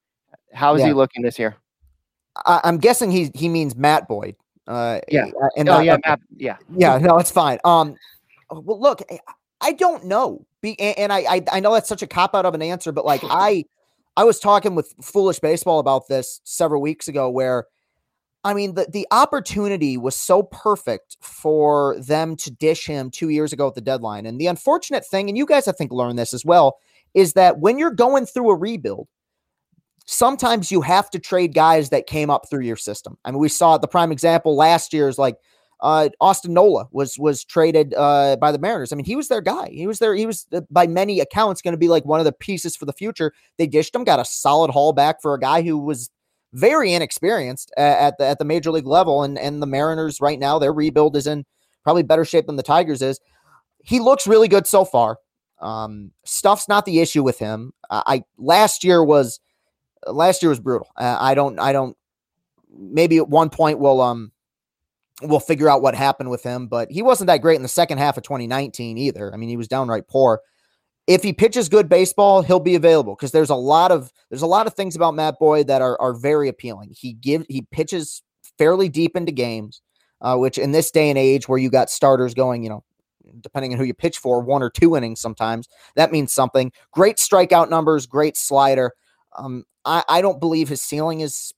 How 0.52 0.74
is 0.74 0.80
yeah. 0.80 0.88
he 0.88 0.92
looking 0.92 1.22
this 1.22 1.38
year? 1.38 1.56
I, 2.44 2.60
am 2.64 2.76
guessing 2.76 3.10
he 3.10 3.30
he 3.34 3.48
means 3.48 3.74
Matt 3.74 4.06
Boyd. 4.08 4.36
Uh, 4.66 5.00
yeah. 5.08 5.30
And 5.56 5.70
oh, 5.70 5.80
yeah, 5.80 5.96
Matt, 6.04 6.20
yeah, 6.36 6.58
yeah. 6.76 6.98
No, 6.98 7.16
it's 7.16 7.30
fine. 7.30 7.58
Um, 7.64 7.96
well, 8.50 8.78
look, 8.78 9.00
I 9.62 9.72
don't 9.72 10.04
know, 10.04 10.44
Be, 10.60 10.78
and 10.78 11.14
I, 11.14 11.20
I 11.20 11.42
I 11.50 11.60
know 11.60 11.72
that's 11.72 11.88
such 11.88 12.02
a 12.02 12.06
cop 12.06 12.34
out 12.34 12.44
of 12.44 12.52
an 12.52 12.60
answer, 12.60 12.92
but 12.92 13.06
like 13.06 13.20
I 13.24 13.64
I 14.18 14.24
was 14.24 14.38
talking 14.38 14.74
with 14.74 14.92
Foolish 15.00 15.38
Baseball 15.38 15.78
about 15.78 16.08
this 16.08 16.42
several 16.44 16.82
weeks 16.82 17.08
ago, 17.08 17.30
where 17.30 17.64
I 18.44 18.52
mean 18.52 18.74
the 18.74 18.86
the 18.92 19.06
opportunity 19.12 19.96
was 19.96 20.14
so 20.14 20.42
perfect 20.42 21.16
for 21.22 21.96
them 22.00 22.36
to 22.36 22.50
dish 22.50 22.84
him 22.84 23.10
two 23.10 23.30
years 23.30 23.54
ago 23.54 23.66
at 23.66 23.74
the 23.74 23.80
deadline, 23.80 24.26
and 24.26 24.38
the 24.38 24.48
unfortunate 24.48 25.06
thing, 25.06 25.30
and 25.30 25.38
you 25.38 25.46
guys 25.46 25.66
I 25.68 25.72
think 25.72 25.90
learned 25.90 26.18
this 26.18 26.34
as 26.34 26.44
well, 26.44 26.76
is 27.14 27.32
that 27.34 27.58
when 27.58 27.78
you're 27.78 27.90
going 27.90 28.26
through 28.26 28.50
a 28.50 28.56
rebuild, 28.56 29.08
sometimes 30.06 30.70
you 30.70 30.80
have 30.80 31.10
to 31.10 31.18
trade 31.18 31.54
guys 31.54 31.90
that 31.90 32.06
came 32.06 32.30
up 32.30 32.48
through 32.48 32.64
your 32.64 32.76
system. 32.76 33.18
I 33.24 33.30
mean, 33.30 33.40
we 33.40 33.48
saw 33.48 33.76
the 33.78 33.88
prime 33.88 34.12
example 34.12 34.56
last 34.56 34.92
year 34.92 35.08
is 35.08 35.18
like 35.18 35.36
uh, 35.80 36.08
Austin 36.20 36.54
Nola 36.54 36.88
was 36.90 37.18
was 37.18 37.44
traded 37.44 37.92
uh, 37.94 38.36
by 38.36 38.50
the 38.50 38.58
Mariners. 38.58 38.92
I 38.92 38.96
mean, 38.96 39.04
he 39.04 39.16
was 39.16 39.28
their 39.28 39.42
guy. 39.42 39.68
He 39.70 39.86
was 39.86 39.98
there. 39.98 40.14
He 40.14 40.24
was 40.24 40.46
uh, 40.52 40.62
by 40.70 40.86
many 40.86 41.20
accounts 41.20 41.60
going 41.60 41.72
to 41.72 41.78
be 41.78 41.88
like 41.88 42.04
one 42.04 42.20
of 42.20 42.24
the 42.24 42.32
pieces 42.32 42.76
for 42.76 42.86
the 42.86 42.92
future. 42.92 43.32
They 43.58 43.66
dished 43.66 43.94
him, 43.94 44.04
got 44.04 44.20
a 44.20 44.24
solid 44.24 44.70
haul 44.70 44.92
back 44.92 45.20
for 45.20 45.34
a 45.34 45.40
guy 45.40 45.62
who 45.62 45.76
was 45.78 46.10
very 46.52 46.94
inexperienced 46.94 47.72
at 47.76 48.16
the 48.16 48.24
at 48.24 48.38
the 48.38 48.44
major 48.44 48.70
league 48.70 48.86
level. 48.86 49.22
And 49.22 49.38
and 49.38 49.60
the 49.60 49.66
Mariners 49.66 50.20
right 50.20 50.38
now, 50.38 50.58
their 50.58 50.72
rebuild 50.72 51.16
is 51.16 51.26
in 51.26 51.44
probably 51.82 52.02
better 52.02 52.24
shape 52.24 52.46
than 52.46 52.56
the 52.56 52.62
Tigers 52.62 53.02
is. 53.02 53.20
He 53.84 54.00
looks 54.00 54.26
really 54.26 54.48
good 54.48 54.66
so 54.66 54.84
far. 54.84 55.18
Um, 55.60 56.12
stuff's 56.24 56.68
not 56.68 56.84
the 56.84 57.00
issue 57.00 57.22
with 57.22 57.38
him. 57.38 57.72
Uh, 57.90 58.02
I 58.06 58.24
last 58.38 58.84
year 58.84 59.02
was 59.02 59.40
last 60.06 60.42
year 60.42 60.50
was 60.50 60.60
brutal. 60.60 60.88
Uh, 60.96 61.16
I 61.18 61.34
don't 61.34 61.58
I 61.58 61.72
don't 61.72 61.96
maybe 62.70 63.16
at 63.16 63.28
one 63.28 63.50
point 63.50 63.78
we'll 63.78 64.00
um 64.00 64.32
we'll 65.22 65.40
figure 65.40 65.68
out 65.68 65.82
what 65.82 65.94
happened 65.94 66.30
with 66.30 66.42
him, 66.42 66.66
but 66.66 66.90
he 66.90 67.02
wasn't 67.02 67.28
that 67.28 67.40
great 67.40 67.56
in 67.56 67.62
the 67.62 67.68
second 67.68 67.98
half 67.98 68.16
of 68.16 68.22
2019 68.22 68.98
either. 68.98 69.32
I 69.32 69.36
mean, 69.36 69.48
he 69.48 69.56
was 69.56 69.68
downright 69.68 70.08
poor. 70.08 70.40
If 71.06 71.22
he 71.22 71.32
pitches 71.32 71.68
good 71.68 71.88
baseball, 71.88 72.42
he'll 72.42 72.60
be 72.60 72.74
available 72.74 73.14
because 73.14 73.30
there's 73.30 73.50
a 73.50 73.54
lot 73.54 73.92
of 73.92 74.12
there's 74.28 74.42
a 74.42 74.46
lot 74.46 74.66
of 74.66 74.74
things 74.74 74.96
about 74.96 75.14
Matt 75.14 75.38
Boyd 75.38 75.68
that 75.68 75.80
are 75.80 76.00
are 76.00 76.12
very 76.12 76.48
appealing. 76.48 76.90
He 76.92 77.12
give 77.12 77.46
he 77.48 77.62
pitches 77.70 78.22
fairly 78.58 78.88
deep 78.88 79.16
into 79.16 79.32
games, 79.32 79.80
uh, 80.20 80.36
which 80.36 80.58
in 80.58 80.72
this 80.72 80.90
day 80.90 81.08
and 81.08 81.18
age 81.18 81.48
where 81.48 81.58
you 81.58 81.70
got 81.70 81.90
starters 81.90 82.34
going, 82.34 82.62
you 82.62 82.68
know, 82.68 82.84
depending 83.40 83.72
on 83.72 83.78
who 83.78 83.84
you 83.84 83.94
pitch 83.94 84.18
for, 84.18 84.40
one 84.40 84.62
or 84.62 84.70
two 84.70 84.96
innings 84.96 85.20
sometimes. 85.20 85.68
That 85.94 86.12
means 86.12 86.32
something. 86.32 86.72
Great 86.92 87.16
strikeout 87.16 87.70
numbers, 87.70 88.06
great 88.06 88.36
slider. 88.36 88.92
Um, 89.36 89.64
I, 89.84 90.02
I 90.08 90.20
don't 90.22 90.40
believe 90.40 90.68
his 90.68 90.82
ceiling 90.82 91.20
is 91.20 91.52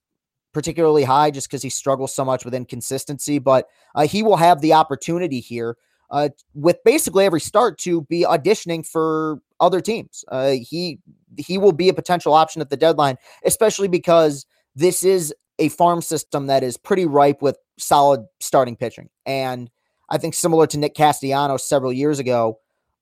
particularly 0.52 1.04
high 1.04 1.30
just 1.30 1.48
because 1.48 1.62
he 1.62 1.70
struggles 1.70 2.14
so 2.14 2.24
much 2.24 2.44
with 2.44 2.54
inconsistency, 2.54 3.38
but 3.38 3.66
uh, 3.94 4.06
he 4.06 4.22
will 4.22 4.36
have 4.36 4.60
the 4.60 4.72
opportunity 4.72 5.40
here 5.40 5.76
uh, 6.10 6.28
with 6.54 6.82
basically 6.84 7.24
every 7.24 7.40
start 7.40 7.78
to 7.78 8.02
be 8.02 8.24
auditioning 8.24 8.86
for 8.86 9.40
other 9.60 9.80
teams. 9.80 10.24
Uh, 10.28 10.52
he 10.60 10.98
he 11.36 11.58
will 11.58 11.72
be 11.72 11.88
a 11.88 11.94
potential 11.94 12.32
option 12.32 12.62
at 12.62 12.70
the 12.70 12.76
deadline, 12.76 13.16
especially 13.44 13.88
because 13.88 14.46
this 14.74 15.02
is 15.02 15.34
a 15.58 15.68
farm 15.68 16.00
system 16.00 16.46
that 16.46 16.62
is 16.62 16.76
pretty 16.76 17.04
ripe 17.04 17.42
with 17.42 17.58
solid 17.78 18.24
starting 18.40 18.76
pitching. 18.76 19.08
And 19.26 19.70
I 20.10 20.18
think 20.18 20.34
similar 20.34 20.66
to 20.68 20.78
Nick 20.78 20.94
Castellanos 20.94 21.68
several 21.68 21.92
years 21.92 22.18
ago. 22.18 22.58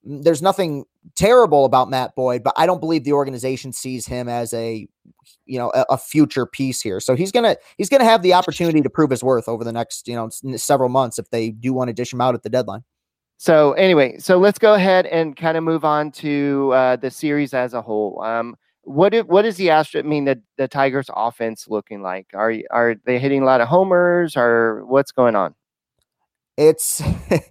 Mm, 0.07 0.23
there's 0.23 0.41
nothing 0.41 0.85
terrible 1.15 1.65
about 1.65 1.89
Matt 1.89 2.15
Boyd, 2.15 2.43
but 2.43 2.53
I 2.57 2.65
don't 2.65 2.79
believe 2.79 3.03
the 3.03 3.13
organization 3.13 3.71
sees 3.73 4.05
him 4.05 4.27
as 4.27 4.53
a 4.53 4.87
you 5.45 5.57
know 5.57 5.71
a, 5.73 5.85
a, 5.91 5.97
future 5.97 6.45
piece 6.45 6.81
here. 6.81 6.99
So 6.99 7.15
he's 7.15 7.31
gonna 7.31 7.55
he's 7.77 7.89
gonna 7.89 8.03
have 8.03 8.21
the 8.21 8.33
opportunity 8.33 8.81
to 8.81 8.89
prove 8.89 9.09
his 9.09 9.23
worth 9.23 9.47
over 9.47 9.63
the 9.63 9.71
next 9.71 10.07
you 10.07 10.15
know 10.15 10.29
several 10.57 10.89
months 10.89 11.17
if 11.19 11.29
they 11.29 11.51
do 11.51 11.73
want 11.73 11.89
to 11.89 11.93
dish 11.93 12.11
him 12.11 12.21
out 12.21 12.35
at 12.35 12.43
the 12.43 12.49
deadline. 12.49 12.83
So 13.37 13.73
anyway, 13.73 14.17
so 14.17 14.37
let's 14.37 14.57
go 14.57 14.73
ahead 14.73 15.05
and 15.05 15.35
kind 15.35 15.57
of 15.57 15.63
move 15.63 15.85
on 15.85 16.11
to 16.13 16.71
uh, 16.73 16.95
the 16.95 17.11
series 17.11 17.53
as 17.53 17.75
a 17.75 17.81
whole. 17.81 18.21
Um, 18.23 18.55
what 18.81 19.13
if, 19.13 19.27
what 19.27 19.45
is 19.45 19.57
the 19.57 19.69
Astro? 19.69 20.01
Mean, 20.01 20.25
the, 20.25 20.41
the 20.57 20.67
Tigers' 20.67 21.09
offense 21.13 21.67
looking 21.67 22.01
like? 22.01 22.27
Are 22.33 22.53
are 22.71 22.95
they 23.05 23.19
hitting 23.19 23.43
a 23.43 23.45
lot 23.45 23.61
of 23.61 23.67
homers, 23.67 24.35
or 24.35 24.85
what's 24.85 25.11
going 25.11 25.35
on? 25.35 25.53
It's, 26.57 27.01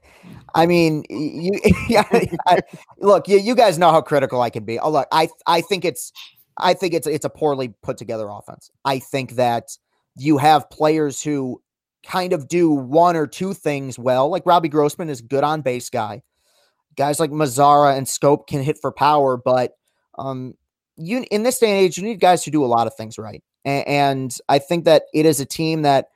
I 0.54 0.66
mean, 0.66 1.04
you, 1.08 1.52
yeah, 1.88 2.04
I, 2.46 2.60
look, 2.98 3.28
you, 3.28 3.38
you 3.38 3.54
guys 3.54 3.78
know 3.78 3.90
how 3.90 4.00
critical 4.00 4.40
I 4.42 4.50
can 4.50 4.64
be. 4.64 4.78
Oh, 4.78 4.90
look, 4.90 5.08
I, 5.12 5.28
I 5.46 5.60
think 5.60 5.84
it's, 5.84 6.12
I 6.58 6.74
think 6.74 6.94
it's, 6.94 7.06
it's 7.06 7.24
a 7.24 7.30
poorly 7.30 7.74
put 7.82 7.98
together 7.98 8.28
offense. 8.28 8.70
I 8.84 8.98
think 8.98 9.32
that 9.32 9.76
you 10.16 10.38
have 10.38 10.70
players 10.70 11.22
who 11.22 11.62
kind 12.06 12.32
of 12.32 12.48
do 12.48 12.70
one 12.70 13.16
or 13.16 13.26
two 13.26 13.52
things 13.52 13.98
well. 13.98 14.28
Like 14.28 14.46
Robbie 14.46 14.68
Grossman 14.68 15.10
is 15.10 15.20
good 15.20 15.44
on 15.44 15.60
base 15.60 15.90
guy. 15.90 16.22
Guys 16.96 17.20
like 17.20 17.30
Mazara 17.30 17.96
and 17.96 18.06
Schoop 18.06 18.46
can 18.46 18.62
hit 18.62 18.78
for 18.80 18.90
power, 18.90 19.36
but 19.36 19.72
um, 20.18 20.54
you 20.96 21.26
in 21.30 21.42
this 21.42 21.58
day 21.58 21.70
and 21.70 21.78
age, 21.78 21.98
you 21.98 22.04
need 22.04 22.20
guys 22.20 22.42
who 22.42 22.50
do 22.50 22.64
a 22.64 22.66
lot 22.66 22.86
of 22.86 22.94
things 22.94 23.18
right. 23.18 23.42
And, 23.66 23.86
and 23.86 24.38
I 24.48 24.58
think 24.58 24.86
that 24.86 25.02
it 25.12 25.26
is 25.26 25.40
a 25.40 25.44
team 25.44 25.82
that 25.82 26.06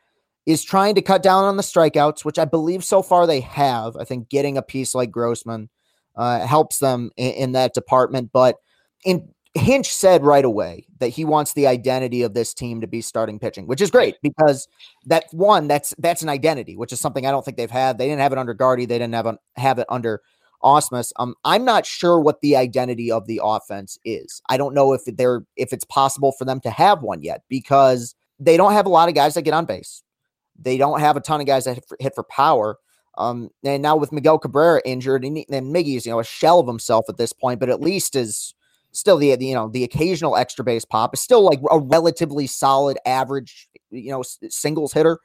is 0.47 0.63
trying 0.63 0.95
to 0.95 1.03
cut 1.03 1.23
down 1.23 1.45
on 1.45 1.57
the 1.57 1.63
strikeouts, 1.63 2.25
which 2.25 2.39
I 2.39 2.45
believe 2.45 2.85
so 2.85 3.03
far 3.03 3.27
they 3.27 3.41
have. 3.41 3.97
I 3.97 4.05
think 4.05 4.29
getting 4.29 4.57
a 4.57 4.63
piece 4.63 4.95
like 4.95 5.11
Grossman 5.11 5.69
uh, 6.17 6.47
helps 6.47 6.79
them 6.79 7.11
in, 7.17 7.33
in, 7.33 7.53
that 7.53 7.75
department. 7.75 8.31
But 8.33 8.57
in 9.05 9.29
Hinch 9.55 9.93
said 9.93 10.23
right 10.25 10.45
away 10.45 10.87
that 10.99 11.09
he 11.09 11.25
wants 11.25 11.53
the 11.53 11.67
identity 11.67 12.23
of 12.23 12.35
this 12.35 12.55
team 12.55 12.81
to 12.81 12.87
be 12.87 13.01
starting 13.01 13.39
pitching, 13.39 13.67
which 13.67 13.81
is 13.81 13.91
great 13.91 14.17
because 14.23 14.69
that 15.07 15.25
one 15.33 15.67
that's 15.67 15.95
that's 15.99 16.23
an 16.23 16.29
identity, 16.29 16.77
which 16.77 16.93
is 16.93 17.01
something 17.01 17.27
I 17.27 17.31
don't 17.31 17.45
think 17.45 17.57
they've 17.57 17.71
had. 17.71 17.99
They 17.99 18.07
didn't 18.07 18.21
have 18.21 18.33
it 18.33 18.39
under 18.39 18.55
Gardy, 18.55 18.87
they 18.87 18.99
didn't 18.99 19.15
have 19.15 19.37
have 19.57 19.79
it 19.79 19.87
under 19.89 20.23
Ausmus. 20.63 21.13
Um, 21.17 21.35
I'm 21.45 21.65
not 21.65 21.87
sure 21.87 22.21
what 22.21 22.41
the 22.43 22.57
identity 22.57 23.11
of 23.11 23.27
the 23.27 23.41
offense 23.43 23.99
is. 24.05 24.41
I 24.49 24.57
don't 24.57 24.75
know 24.75 24.93
if 24.93 25.03
they're 25.05 25.43
if 25.57 25.73
it's 25.73 25.85
possible 25.85 26.33
for 26.33 26.45
them 26.45 26.61
to 26.61 26.71
have 26.71 27.03
one 27.03 27.23
yet 27.23 27.43
because 27.49 28.15
they 28.39 28.57
don't 28.57 28.73
have 28.73 28.87
a 28.87 28.91
lot 28.91 29.09
of 29.09 29.15
guys 29.15 29.35
that 29.35 29.43
get 29.43 29.55
on 29.55 29.65
base. 29.65 30.03
They 30.61 30.77
don't 30.77 31.01
have 31.01 31.17
a 31.17 31.21
ton 31.21 31.41
of 31.41 31.47
guys 31.47 31.65
that 31.65 31.75
hit 31.75 31.85
for, 31.89 31.97
hit 32.01 32.15
for 32.15 32.25
power. 32.25 32.77
Um, 33.19 33.51
and 33.65 33.83
now 33.83 33.97
with 33.97 34.13
Miguel 34.13 34.39
Cabrera 34.39 34.81
injured, 34.85 35.25
and, 35.25 35.37
and 35.37 35.75
Miggy's 35.75 36.07
you 36.07 36.13
know 36.13 36.21
a 36.21 36.25
shell 36.25 36.61
of 36.61 36.67
himself 36.67 37.07
at 37.09 37.17
this 37.17 37.33
point, 37.33 37.61
but 37.61 37.69
at 37.69 37.81
least 37.81 38.17
is 38.17 38.55
still 38.93 39.17
the, 39.17 39.35
the 39.37 39.47
you 39.47 39.55
know 39.55 39.69
the 39.69 39.85
occasional 39.85 40.37
extra 40.37 40.65
base 40.65 40.85
pop 40.85 41.15
is 41.15 41.21
still 41.21 41.43
like 41.43 41.61
a 41.71 41.79
relatively 41.79 42.47
solid 42.47 42.99
average 43.07 43.69
you 43.91 44.11
know 44.11 44.23
singles 44.49 44.93
hitter. 44.93 45.19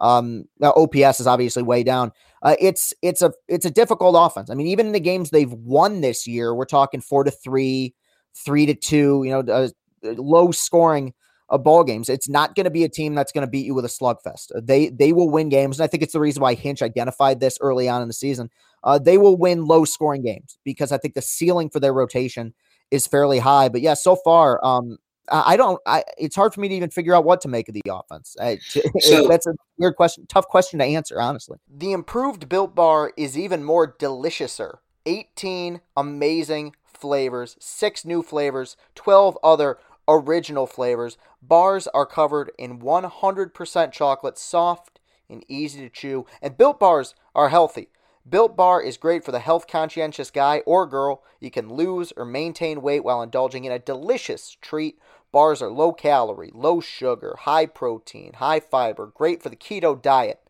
Um, 0.00 0.46
OPS 0.62 1.20
is 1.20 1.26
obviously 1.26 1.62
way 1.62 1.82
down. 1.82 2.12
Uh, 2.42 2.56
it's 2.58 2.94
it's 3.02 3.22
a 3.22 3.32
it's 3.48 3.66
a 3.66 3.70
difficult 3.70 4.16
offense. 4.18 4.50
I 4.50 4.54
mean, 4.54 4.66
even 4.66 4.86
in 4.86 4.92
the 4.92 5.00
games 5.00 5.30
they've 5.30 5.52
won 5.52 6.00
this 6.00 6.26
year, 6.26 6.54
we're 6.54 6.64
talking 6.64 7.00
four 7.00 7.24
to 7.24 7.30
three, 7.30 7.94
three 8.34 8.66
to 8.66 8.74
two. 8.74 9.22
You 9.24 9.42
know, 9.42 9.52
uh, 9.52 9.68
low 10.02 10.50
scoring 10.52 11.12
of 11.50 11.64
ball 11.64 11.84
games. 11.84 12.08
It's 12.08 12.28
not 12.28 12.54
going 12.54 12.64
to 12.64 12.70
be 12.70 12.84
a 12.84 12.88
team 12.88 13.14
that's 13.14 13.32
going 13.32 13.46
to 13.46 13.50
beat 13.50 13.66
you 13.66 13.74
with 13.74 13.84
a 13.84 13.88
slugfest. 13.88 14.54
Uh, 14.54 14.60
they 14.62 14.88
they 14.88 15.12
will 15.12 15.28
win 15.28 15.48
games, 15.48 15.78
and 15.78 15.84
I 15.84 15.88
think 15.88 16.02
it's 16.02 16.12
the 16.12 16.20
reason 16.20 16.42
why 16.42 16.54
Hinch 16.54 16.82
identified 16.82 17.40
this 17.40 17.58
early 17.60 17.88
on 17.88 18.02
in 18.02 18.08
the 18.08 18.14
season. 18.14 18.50
Uh, 18.82 18.98
they 18.98 19.18
will 19.18 19.36
win 19.36 19.66
low 19.66 19.84
scoring 19.84 20.22
games 20.22 20.58
because 20.64 20.92
I 20.92 20.98
think 20.98 21.14
the 21.14 21.22
ceiling 21.22 21.68
for 21.68 21.80
their 21.80 21.92
rotation 21.92 22.54
is 22.90 23.06
fairly 23.06 23.38
high. 23.38 23.68
But 23.68 23.82
yeah, 23.82 23.94
so 23.94 24.16
far, 24.16 24.64
um, 24.64 24.98
I 25.30 25.56
don't. 25.56 25.80
I 25.86 26.04
it's 26.16 26.36
hard 26.36 26.54
for 26.54 26.60
me 26.60 26.68
to 26.68 26.74
even 26.74 26.90
figure 26.90 27.14
out 27.14 27.24
what 27.24 27.40
to 27.42 27.48
make 27.48 27.68
of 27.68 27.74
the 27.74 27.82
offense. 27.90 28.36
I, 28.40 28.58
so, 29.00 29.28
that's 29.28 29.46
a 29.46 29.54
weird 29.78 29.96
question, 29.96 30.26
tough 30.28 30.48
question 30.48 30.78
to 30.78 30.84
answer, 30.84 31.20
honestly. 31.20 31.58
The 31.68 31.92
improved 31.92 32.48
Built 32.48 32.74
Bar 32.74 33.12
is 33.16 33.36
even 33.36 33.64
more 33.64 33.92
deliciouser. 33.92 34.78
18 35.06 35.80
amazing 35.96 36.74
flavors, 36.84 37.56
six 37.58 38.04
new 38.04 38.22
flavors, 38.22 38.76
12 38.94 39.38
other 39.42 39.78
original 40.10 40.66
flavors. 40.66 41.16
Bars 41.40 41.86
are 41.88 42.06
covered 42.06 42.50
in 42.58 42.80
100% 42.80 43.92
chocolate, 43.92 44.38
soft 44.38 45.00
and 45.28 45.44
easy 45.48 45.80
to 45.80 45.88
chew, 45.88 46.26
and 46.42 46.58
Built 46.58 46.80
Bars 46.80 47.14
are 47.34 47.48
healthy. 47.48 47.88
Built 48.28 48.56
Bar 48.56 48.82
is 48.82 48.96
great 48.96 49.24
for 49.24 49.32
the 49.32 49.38
health 49.38 49.66
conscientious 49.66 50.30
guy 50.30 50.58
or 50.66 50.86
girl. 50.86 51.22
You 51.40 51.50
can 51.50 51.72
lose 51.72 52.12
or 52.16 52.24
maintain 52.24 52.82
weight 52.82 53.04
while 53.04 53.22
indulging 53.22 53.64
in 53.64 53.72
a 53.72 53.78
delicious 53.78 54.56
treat. 54.60 54.98
Bars 55.32 55.62
are 55.62 55.70
low 55.70 55.92
calorie, 55.92 56.50
low 56.52 56.80
sugar, 56.80 57.36
high 57.40 57.66
protein, 57.66 58.34
high 58.34 58.60
fiber, 58.60 59.06
great 59.06 59.42
for 59.42 59.48
the 59.48 59.56
keto 59.56 60.00
diet. 60.00 60.40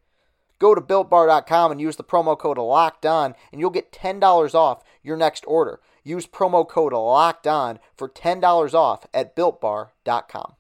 Go 0.59 0.75
to 0.75 0.81
builtbar.com 0.81 1.73
and 1.73 1.81
use 1.81 1.97
the 1.97 2.05
promo 2.05 2.39
code 2.39 2.59
LOCKED 2.59 3.07
ON, 3.07 3.35
and 3.51 3.61
you'll 3.61 3.71
get 3.71 3.93
$10 3.93 4.55
off 4.55 4.83
your 5.03 5.17
next 5.17 5.45
order. 5.47 5.81
Use 6.03 6.27
promo 6.27 6.67
code 6.69 6.93
LOCKED 6.93 7.47
ON 7.47 7.79
for 7.97 8.09
$10 8.09 8.75
off 8.75 9.07
at 9.13 9.37
builtbar.com. 9.37 10.55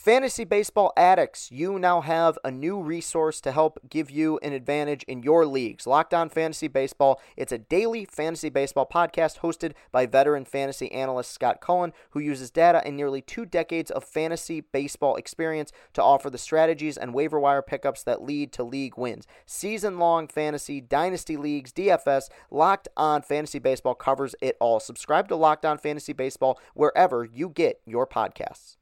Fantasy 0.00 0.44
baseball 0.44 0.94
addicts, 0.96 1.52
you 1.52 1.78
now 1.78 2.00
have 2.00 2.38
a 2.42 2.50
new 2.50 2.80
resource 2.80 3.38
to 3.42 3.52
help 3.52 3.78
give 3.90 4.10
you 4.10 4.38
an 4.42 4.54
advantage 4.54 5.02
in 5.02 5.22
your 5.22 5.44
leagues. 5.44 5.86
Locked 5.86 6.14
On 6.14 6.30
Fantasy 6.30 6.68
Baseball. 6.68 7.20
It's 7.36 7.52
a 7.52 7.58
daily 7.58 8.06
fantasy 8.06 8.48
baseball 8.48 8.88
podcast 8.90 9.40
hosted 9.40 9.72
by 9.92 10.06
veteran 10.06 10.46
fantasy 10.46 10.90
analyst 10.90 11.32
Scott 11.32 11.60
Cullen, 11.60 11.92
who 12.12 12.20
uses 12.20 12.50
data 12.50 12.80
and 12.86 12.96
nearly 12.96 13.20
two 13.20 13.44
decades 13.44 13.90
of 13.90 14.02
fantasy 14.02 14.62
baseball 14.62 15.16
experience 15.16 15.70
to 15.92 16.02
offer 16.02 16.30
the 16.30 16.38
strategies 16.38 16.96
and 16.96 17.12
waiver 17.12 17.38
wire 17.38 17.60
pickups 17.60 18.02
that 18.04 18.22
lead 18.22 18.54
to 18.54 18.64
league 18.64 18.96
wins. 18.96 19.26
Season 19.44 19.98
long 19.98 20.28
fantasy, 20.28 20.80
dynasty 20.80 21.36
leagues, 21.36 21.74
DFS, 21.74 22.30
Locked 22.50 22.88
On 22.96 23.20
Fantasy 23.20 23.58
Baseball 23.58 23.94
covers 23.94 24.34
it 24.40 24.56
all. 24.62 24.80
Subscribe 24.80 25.28
to 25.28 25.36
Locked 25.36 25.66
On 25.66 25.76
Fantasy 25.76 26.14
Baseball 26.14 26.58
wherever 26.72 27.22
you 27.22 27.50
get 27.50 27.82
your 27.84 28.06
podcasts. 28.06 28.78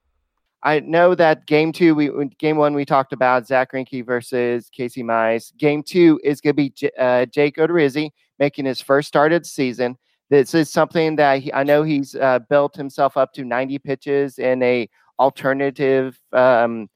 I 0.62 0.80
know 0.80 1.14
that 1.14 1.46
game 1.46 1.72
two, 1.72 1.94
we 1.94 2.10
game 2.38 2.56
one 2.56 2.74
we 2.74 2.84
talked 2.84 3.12
about 3.12 3.46
Zack 3.46 3.72
Greinke 3.72 4.04
versus 4.04 4.68
Casey 4.70 5.02
Mize. 5.02 5.56
Game 5.56 5.82
two 5.82 6.20
is 6.24 6.40
going 6.40 6.54
to 6.54 6.56
be 6.56 6.70
J- 6.70 6.90
uh, 6.98 7.26
Jake 7.26 7.56
Odorizzi 7.56 8.10
making 8.38 8.64
his 8.64 8.80
first 8.80 9.08
start 9.08 9.32
of 9.32 9.42
the 9.42 9.48
season. 9.48 9.96
This 10.30 10.54
is 10.54 10.70
something 10.70 11.16
that 11.16 11.40
he, 11.42 11.52
I 11.52 11.62
know 11.62 11.84
he's 11.84 12.14
uh, 12.14 12.40
built 12.50 12.74
himself 12.74 13.16
up 13.16 13.32
to 13.34 13.44
90 13.44 13.78
pitches 13.78 14.38
in 14.38 14.62
a 14.62 14.88
alternative 15.18 16.18
um, 16.32 16.88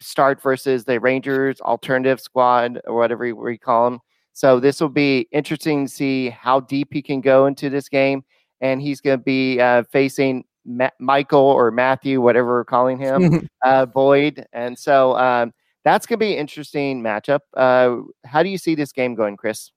start 0.00 0.40
versus 0.40 0.84
the 0.84 1.00
Rangers 1.00 1.60
alternative 1.60 2.20
squad 2.20 2.80
or 2.86 2.96
whatever 2.96 3.34
we 3.34 3.58
call 3.58 3.90
them. 3.90 4.00
So 4.32 4.60
this 4.60 4.80
will 4.80 4.88
be 4.88 5.26
interesting 5.32 5.86
to 5.86 5.92
see 5.92 6.30
how 6.30 6.60
deep 6.60 6.88
he 6.92 7.02
can 7.02 7.20
go 7.20 7.46
into 7.46 7.68
this 7.68 7.88
game. 7.88 8.24
And 8.60 8.80
he's 8.80 9.00
going 9.00 9.18
to 9.18 9.24
be 9.24 9.60
uh, 9.60 9.84
facing 9.92 10.44
Ma- 10.68 10.90
Michael 11.00 11.40
or 11.40 11.70
Matthew, 11.70 12.20
whatever 12.20 12.48
we're 12.48 12.64
calling 12.64 12.98
him, 12.98 13.48
uh, 13.64 13.86
Boyd. 13.86 14.46
And 14.52 14.78
so 14.78 15.16
um, 15.16 15.52
that's 15.84 16.06
going 16.06 16.18
to 16.18 16.24
be 16.24 16.34
an 16.34 16.38
interesting 16.38 17.02
matchup. 17.02 17.40
Uh, 17.56 18.02
how 18.24 18.42
do 18.42 18.48
you 18.48 18.58
see 18.58 18.74
this 18.74 18.92
game 18.92 19.14
going, 19.14 19.36
Chris? 19.36 19.70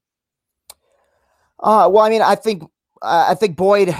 Uh, 1.60 1.90
well, 1.92 2.04
I 2.04 2.10
mean, 2.10 2.22
I 2.22 2.36
think 2.36 2.64
I 3.02 3.36
think 3.36 3.56
Boyd 3.56 3.96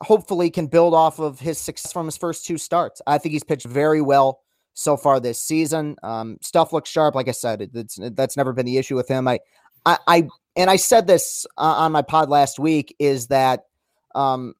hopefully 0.00 0.50
can 0.50 0.66
build 0.66 0.94
off 0.94 1.18
of 1.18 1.38
his 1.40 1.58
success 1.58 1.92
from 1.92 2.06
his 2.06 2.16
first 2.16 2.46
two 2.46 2.56
starts. 2.56 3.02
I 3.06 3.18
think 3.18 3.32
he's 3.32 3.44
pitched 3.44 3.66
very 3.66 4.00
well 4.00 4.40
so 4.74 4.96
far 4.96 5.20
this 5.20 5.40
season. 5.40 5.96
Um, 6.02 6.38
stuff 6.40 6.72
looks 6.72 6.88
sharp. 6.88 7.14
Like 7.14 7.28
I 7.28 7.32
said, 7.32 7.60
it, 7.60 7.70
it's, 7.74 7.98
that's 8.12 8.36
never 8.36 8.52
been 8.52 8.66
the 8.66 8.78
issue 8.78 8.96
with 8.96 9.08
him. 9.08 9.28
I, 9.28 9.40
I, 9.84 9.98
I 10.06 10.28
and 10.56 10.70
I 10.70 10.76
said 10.76 11.06
this 11.06 11.46
uh, 11.58 11.74
on 11.78 11.92
my 11.92 12.02
pod 12.02 12.28
last 12.28 12.58
week 12.58 12.94
is 12.98 13.28
that 13.28 13.64
um, 14.14 14.54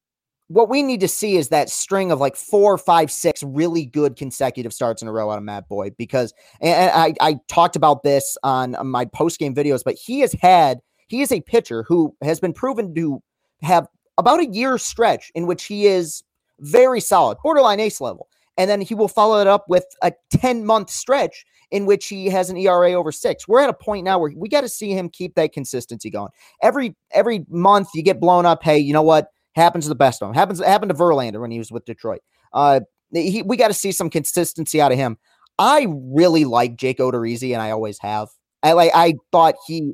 what 0.50 0.68
we 0.68 0.82
need 0.82 0.98
to 0.98 1.06
see 1.06 1.36
is 1.36 1.48
that 1.50 1.70
string 1.70 2.10
of 2.10 2.18
like 2.18 2.34
four, 2.34 2.76
five, 2.76 3.12
six 3.12 3.40
really 3.44 3.86
good 3.86 4.16
consecutive 4.16 4.72
starts 4.72 5.00
in 5.00 5.06
a 5.06 5.12
row 5.12 5.30
out 5.30 5.38
of 5.38 5.44
Matt 5.44 5.68
Boyd 5.68 5.94
because 5.96 6.34
and 6.60 6.90
I, 6.90 7.14
I 7.20 7.38
talked 7.46 7.76
about 7.76 8.02
this 8.02 8.36
on 8.42 8.74
my 8.84 9.04
post 9.04 9.38
game 9.38 9.54
videos, 9.54 9.82
but 9.84 9.94
he 9.94 10.20
has 10.20 10.32
had 10.32 10.80
he 11.06 11.22
is 11.22 11.30
a 11.30 11.40
pitcher 11.40 11.84
who 11.86 12.16
has 12.20 12.40
been 12.40 12.52
proven 12.52 12.92
to 12.96 13.22
have 13.62 13.86
about 14.18 14.40
a 14.40 14.46
year 14.46 14.76
stretch 14.76 15.30
in 15.36 15.46
which 15.46 15.66
he 15.66 15.86
is 15.86 16.24
very 16.58 17.00
solid, 17.00 17.38
borderline 17.44 17.78
ace 17.78 18.00
level. 18.00 18.26
And 18.58 18.68
then 18.68 18.80
he 18.80 18.92
will 18.92 19.08
follow 19.08 19.40
it 19.40 19.46
up 19.46 19.66
with 19.68 19.84
a 20.02 20.12
10 20.32 20.66
month 20.66 20.90
stretch 20.90 21.46
in 21.70 21.86
which 21.86 22.08
he 22.08 22.26
has 22.26 22.50
an 22.50 22.56
ERA 22.56 22.92
over 22.94 23.12
six. 23.12 23.46
We're 23.46 23.60
at 23.60 23.70
a 23.70 23.74
point 23.74 24.04
now 24.04 24.18
where 24.18 24.32
we 24.36 24.48
got 24.48 24.62
to 24.62 24.68
see 24.68 24.94
him 24.94 25.10
keep 25.10 25.36
that 25.36 25.52
consistency 25.52 26.10
going. 26.10 26.32
Every 26.60 26.96
every 27.12 27.46
month 27.48 27.90
you 27.94 28.02
get 28.02 28.18
blown 28.18 28.46
up. 28.46 28.64
Hey, 28.64 28.78
you 28.78 28.92
know 28.92 29.02
what? 29.02 29.28
Happens 29.54 29.84
to 29.84 29.88
the 29.88 29.94
best 29.94 30.22
of 30.22 30.28
them. 30.28 30.34
Happens 30.34 30.60
happened 30.60 30.90
to 30.90 30.94
Verlander 30.96 31.40
when 31.40 31.50
he 31.50 31.58
was 31.58 31.72
with 31.72 31.84
Detroit. 31.84 32.20
Uh, 32.52 32.80
he, 33.12 33.42
we 33.42 33.56
got 33.56 33.68
to 33.68 33.74
see 33.74 33.92
some 33.92 34.10
consistency 34.10 34.80
out 34.80 34.92
of 34.92 34.98
him. 34.98 35.18
I 35.58 35.86
really 35.90 36.44
like 36.44 36.76
Jake 36.76 36.98
Odorizzi, 36.98 37.52
and 37.52 37.60
I 37.60 37.70
always 37.70 37.98
have. 37.98 38.28
I 38.62 38.72
like. 38.72 38.92
I 38.94 39.14
thought 39.32 39.56
he 39.66 39.92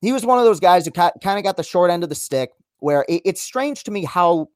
he 0.00 0.12
was 0.12 0.26
one 0.26 0.38
of 0.38 0.44
those 0.44 0.60
guys 0.60 0.84
who 0.84 0.92
kind 0.92 1.12
of 1.24 1.42
got 1.42 1.56
the 1.56 1.62
short 1.62 1.90
end 1.90 2.02
of 2.02 2.08
the 2.08 2.14
stick. 2.14 2.50
Where 2.78 3.04
it, 3.08 3.22
it's 3.24 3.40
strange 3.40 3.84
to 3.84 3.90
me 3.90 4.04
how 4.04 4.48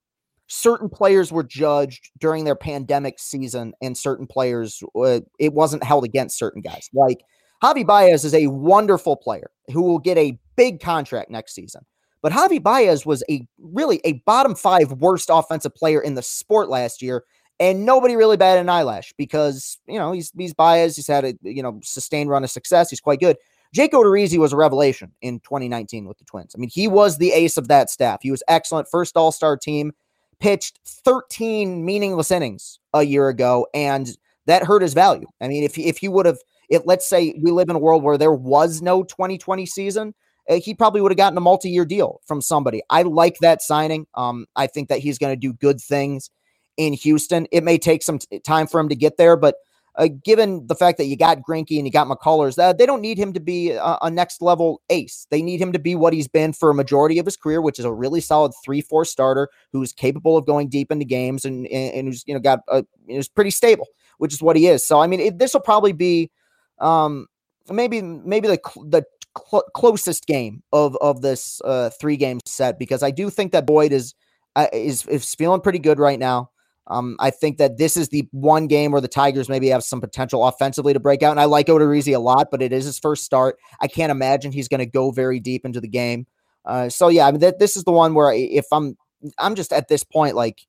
certain 0.49 0.89
players 0.89 1.33
were 1.33 1.45
judged 1.45 2.11
during 2.19 2.45
their 2.45 2.55
pandemic 2.55 3.19
season, 3.19 3.73
and 3.81 3.97
certain 3.97 4.27
players 4.27 4.83
uh, 4.95 5.21
it 5.39 5.55
wasn't 5.55 5.83
held 5.83 6.05
against 6.05 6.39
certain 6.39 6.61
guys. 6.61 6.89
Like 6.93 7.19
Javi 7.63 7.87
Baez 7.87 8.25
is 8.25 8.35
a 8.35 8.47
wonderful 8.49 9.17
player 9.17 9.51
who 9.73 9.83
will 9.83 9.99
get 9.99 10.19
a 10.19 10.39
big 10.57 10.81
contract 10.81 11.31
next 11.31 11.55
season. 11.55 11.85
But 12.23 12.33
Javi 12.33 12.63
Baez 12.63 13.07
was 13.07 13.23
a 13.31 13.47
really 13.59 14.01
a 14.05 14.15
bottom 14.27 14.55
five 14.55 14.93
worst 14.93 15.31
offensive 15.33 15.75
player 15.75 16.01
in 16.01 16.15
the 16.15 16.23
sport 16.23 16.69
last 16.69 17.01
year, 17.03 17.25
and 17.61 17.85
nobody 17.85 18.17
really 18.17 18.37
batted 18.37 18.61
an 18.61 18.69
eyelash 18.69 19.13
because 19.17 19.79
you 19.87 19.99
know 19.99 20.13
he's 20.13 20.33
he's 20.37 20.55
Baez. 20.55 20.97
He's 20.97 21.07
had 21.07 21.25
a 21.25 21.35
you 21.43 21.63
know 21.63 21.81
sustained 21.83 22.31
run 22.31 22.45
of 22.45 22.51
success. 22.51 22.91
He's 22.91 23.01
quite 23.01 23.21
good. 23.21 23.37
Jake 23.75 23.93
Odorizzi 23.93 24.39
was 24.39 24.53
a 24.53 24.57
revelation 24.57 25.13
in 25.21 25.41
2019 25.41 26.07
with 26.07 26.19
the 26.19 26.25
Twins. 26.25 26.55
I 26.57 26.59
mean, 26.59 26.71
he 26.73 26.89
was 26.89 27.19
the 27.19 27.33
ace 27.33 27.59
of 27.59 27.69
that 27.69 27.91
staff. 27.91 28.21
He 28.23 28.31
was 28.31 28.43
excellent. 28.49 28.89
First 28.91 29.17
All 29.17 29.31
Star 29.31 29.57
team, 29.57 29.93
pitched 30.41 30.81
13 30.87 31.85
meaningless 31.85 32.31
innings 32.31 32.79
a 32.95 33.03
year 33.03 33.29
ago, 33.29 33.67
and 33.75 34.17
that 34.47 34.65
hurt 34.65 34.83
his 34.83 34.95
value. 34.95 35.27
I 35.41 35.49
mean, 35.49 35.65
if 35.65 35.79
if 35.79 35.99
he 35.99 36.09
would 36.09 36.27
have, 36.27 36.39
it 36.71 36.87
let's 36.87 37.09
say 37.09 37.35
we 37.41 37.51
live 37.51 37.69
in 37.69 37.77
a 37.77 37.81
world 37.81 38.03
where 38.03 38.19
there 38.19 38.33
was 38.33 38.81
no 38.83 39.03
2020 39.03 39.67
season, 39.67 40.15
he 40.57 40.75
probably 40.75 41.01
would 41.01 41.13
have 41.13 41.19
gotten 41.19 41.37
a 41.37 41.43
multi-year 41.43 41.85
deal 41.85 42.21
from 42.27 42.41
somebody. 42.41 42.83
I 42.91 43.03
like 43.03 43.39
that 43.41 43.63
signing. 43.63 44.07
Um, 44.15 44.47
I 44.57 44.67
think 44.67 44.89
that 44.89 44.99
he's 44.99 45.19
going 45.19 45.33
to 45.33 45.41
do 45.41 45.53
good 45.53 45.81
things 45.81 46.31
in 46.77 46.95
Houston. 46.95 47.47
It 47.53 47.65
may 47.65 47.79
take 47.79 48.03
some 48.03 48.19
t- 48.19 48.41
time 48.41 48.67
for 48.67 48.81
him 48.81 48.89
to 48.89 48.97
get 48.97 49.19
there, 49.19 49.37
but 49.37 49.57
uh, 49.97 50.09
given 50.25 50.65
the 50.69 50.77
fact 50.77 50.97
that 50.97 51.07
you 51.07 51.17
got 51.17 51.43
Greinke 51.43 51.77
and 51.77 51.85
you 51.85 51.91
got 51.91 52.07
McCullers, 52.07 52.55
that 52.55 52.79
they 52.79 52.87
don't 52.87 53.01
need 53.01 53.19
him 53.19 53.33
to 53.33 53.41
be 53.41 53.73
a, 53.73 53.99
a, 54.03 54.11
next 54.11 54.41
level 54.41 54.81
ace. 54.91 55.27
They 55.31 55.43
need 55.43 55.61
him 55.61 55.73
to 55.73 55.79
be 55.81 55.97
what 55.97 56.13
he's 56.13 56.29
been 56.29 56.53
for 56.53 56.71
a 56.71 56.75
majority 56.75 57.19
of 57.19 57.27
his 57.27 57.37
career, 57.37 57.61
which 57.61 57.81
is 57.81 57.85
a 57.85 57.93
really 57.93 58.21
solid 58.21 58.53
three 58.65 58.81
four 58.81 59.05
starter 59.05 59.49
who's 59.73 59.93
capable 59.93 60.37
of 60.37 60.47
going 60.47 60.69
deep 60.69 60.93
into 60.93 61.05
games 61.05 61.45
and 61.45 61.67
and, 61.67 61.95
and 61.95 62.09
who's 62.09 62.23
you 62.27 62.35
know 62.35 62.39
got 62.39 62.61
a, 62.69 62.85
is 63.09 63.29
pretty 63.29 63.51
stable, 63.51 63.89
which 64.19 64.33
is 64.33 64.41
what 64.41 64.55
he 64.55 64.69
is. 64.69 64.87
So 64.87 65.01
I 65.01 65.09
mean, 65.09 65.37
this 65.37 65.53
will 65.53 65.61
probably 65.63 65.93
be 65.93 66.31
um, 66.79 67.27
maybe 67.69 68.01
maybe 68.01 68.47
the 68.47 68.61
the 68.87 69.05
cl- 69.51 69.65
closest 69.75 70.27
game 70.27 70.63
of 70.73 70.97
of 71.01 71.23
this 71.23 71.61
uh, 71.65 71.91
three 72.01 72.17
game 72.17 72.41
set 72.47 72.79
because 72.79 73.03
I 73.03 73.11
do 73.11 73.31
think 73.31 73.53
that 73.53 73.67
Boyd 73.67 73.93
is 73.93 74.15
uh, 74.57 74.67
is 74.73 75.07
is 75.07 75.35
feeling 75.35 75.61
pretty 75.61 75.79
good 75.79 75.99
right 75.99 76.19
now. 76.19 76.51
Um, 76.89 77.17
I 77.21 77.31
think 77.31 77.59
that 77.59 77.77
this 77.77 77.97
is 77.97 78.09
the 78.09 78.27
one 78.33 78.67
game 78.67 78.93
where 78.93 79.01
the 79.01 79.09
Tigers 79.09 79.49
maybe 79.49 79.69
have 79.69 79.85
some 79.85 80.01
potential 80.01 80.47
offensively 80.47 80.95
to 80.95 81.01
break 81.01 81.23
out. 81.23 81.33
And 81.33 81.41
I 81.41 81.45
like 81.45 81.67
Odorizzi 81.67 82.15
a 82.15 82.19
lot, 82.19 82.49
but 82.51 82.63
it 82.63 82.73
is 82.73 82.87
his 82.87 82.99
first 82.99 83.25
start. 83.25 83.59
I 83.81 83.89
can't 83.89 84.11
imagine 84.11 84.53
he's 84.53 84.69
going 84.69 84.79
to 84.79 84.87
go 84.87 85.11
very 85.11 85.39
deep 85.39 85.67
into 85.67 85.81
the 85.81 85.89
game. 85.89 86.27
Uh, 86.65 86.89
so 86.89 87.09
yeah, 87.09 87.27
I 87.27 87.31
mean, 87.31 87.41
th- 87.41 87.57
this 87.59 87.77
is 87.77 87.85
the 87.85 87.93
one 87.93 88.15
where 88.15 88.33
if 88.33 88.65
I'm, 88.73 88.97
I'm 89.39 89.55
just 89.55 89.73
at 89.73 89.89
this 89.89 90.03
point 90.03 90.35
like, 90.35 90.63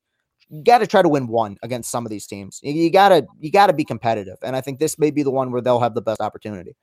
you 0.50 0.62
got 0.62 0.78
to 0.78 0.86
try 0.86 1.00
to 1.00 1.08
win 1.08 1.26
one 1.26 1.56
against 1.62 1.90
some 1.90 2.04
of 2.04 2.10
these 2.10 2.26
teams. 2.26 2.60
You 2.62 2.90
gotta, 2.90 3.24
you 3.38 3.52
gotta 3.52 3.72
be 3.72 3.84
competitive, 3.84 4.36
and 4.42 4.56
I 4.56 4.60
think 4.60 4.80
this 4.80 4.98
may 4.98 5.12
be 5.12 5.22
the 5.22 5.30
one 5.30 5.52
where 5.52 5.62
they'll 5.62 5.78
have 5.78 5.94
the 5.94 6.02
best 6.02 6.20
opportunity. 6.20 6.74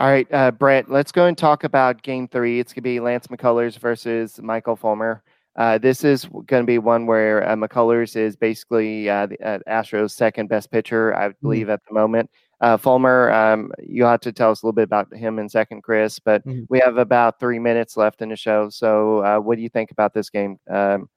All 0.00 0.08
right, 0.08 0.26
uh, 0.32 0.50
Brett, 0.50 0.90
let's 0.90 1.12
go 1.12 1.26
and 1.26 1.36
talk 1.36 1.62
about 1.62 2.00
Game 2.00 2.26
Three. 2.26 2.58
It's 2.58 2.72
gonna 2.72 2.80
be 2.80 3.00
Lance 3.00 3.26
McCullers 3.26 3.78
versus 3.78 4.40
Michael 4.40 4.74
Fulmer. 4.74 5.22
Uh, 5.56 5.76
this 5.76 6.04
is 6.04 6.24
going 6.24 6.62
to 6.62 6.66
be 6.66 6.78
one 6.78 7.04
where 7.04 7.46
uh, 7.46 7.54
McCullers 7.54 8.16
is 8.16 8.34
basically 8.34 9.10
uh, 9.10 9.26
the 9.26 9.38
uh, 9.46 9.58
Astros' 9.68 10.12
second 10.12 10.48
best 10.48 10.70
pitcher, 10.70 11.14
I 11.14 11.28
mm-hmm. 11.28 11.46
believe, 11.46 11.62
mm-hmm. 11.64 11.72
at 11.72 11.80
the 11.86 11.92
moment. 11.92 12.30
Uh, 12.62 12.78
Fulmer, 12.78 13.30
um, 13.30 13.72
you 13.78 14.04
have 14.04 14.20
to 14.20 14.32
tell 14.32 14.50
us 14.50 14.62
a 14.62 14.66
little 14.66 14.74
bit 14.74 14.84
about 14.84 15.14
him 15.14 15.38
in 15.38 15.50
second, 15.50 15.82
Chris. 15.82 16.18
But 16.18 16.46
mm-hmm. 16.46 16.62
we 16.70 16.78
have 16.78 16.96
about 16.96 17.38
three 17.38 17.58
minutes 17.58 17.98
left 17.98 18.22
in 18.22 18.30
the 18.30 18.36
show. 18.36 18.70
So, 18.70 19.22
uh, 19.22 19.38
what 19.40 19.56
do 19.56 19.62
you 19.62 19.68
think 19.68 19.90
about 19.90 20.14
this 20.14 20.30
game, 20.30 20.58
um, 20.70 21.10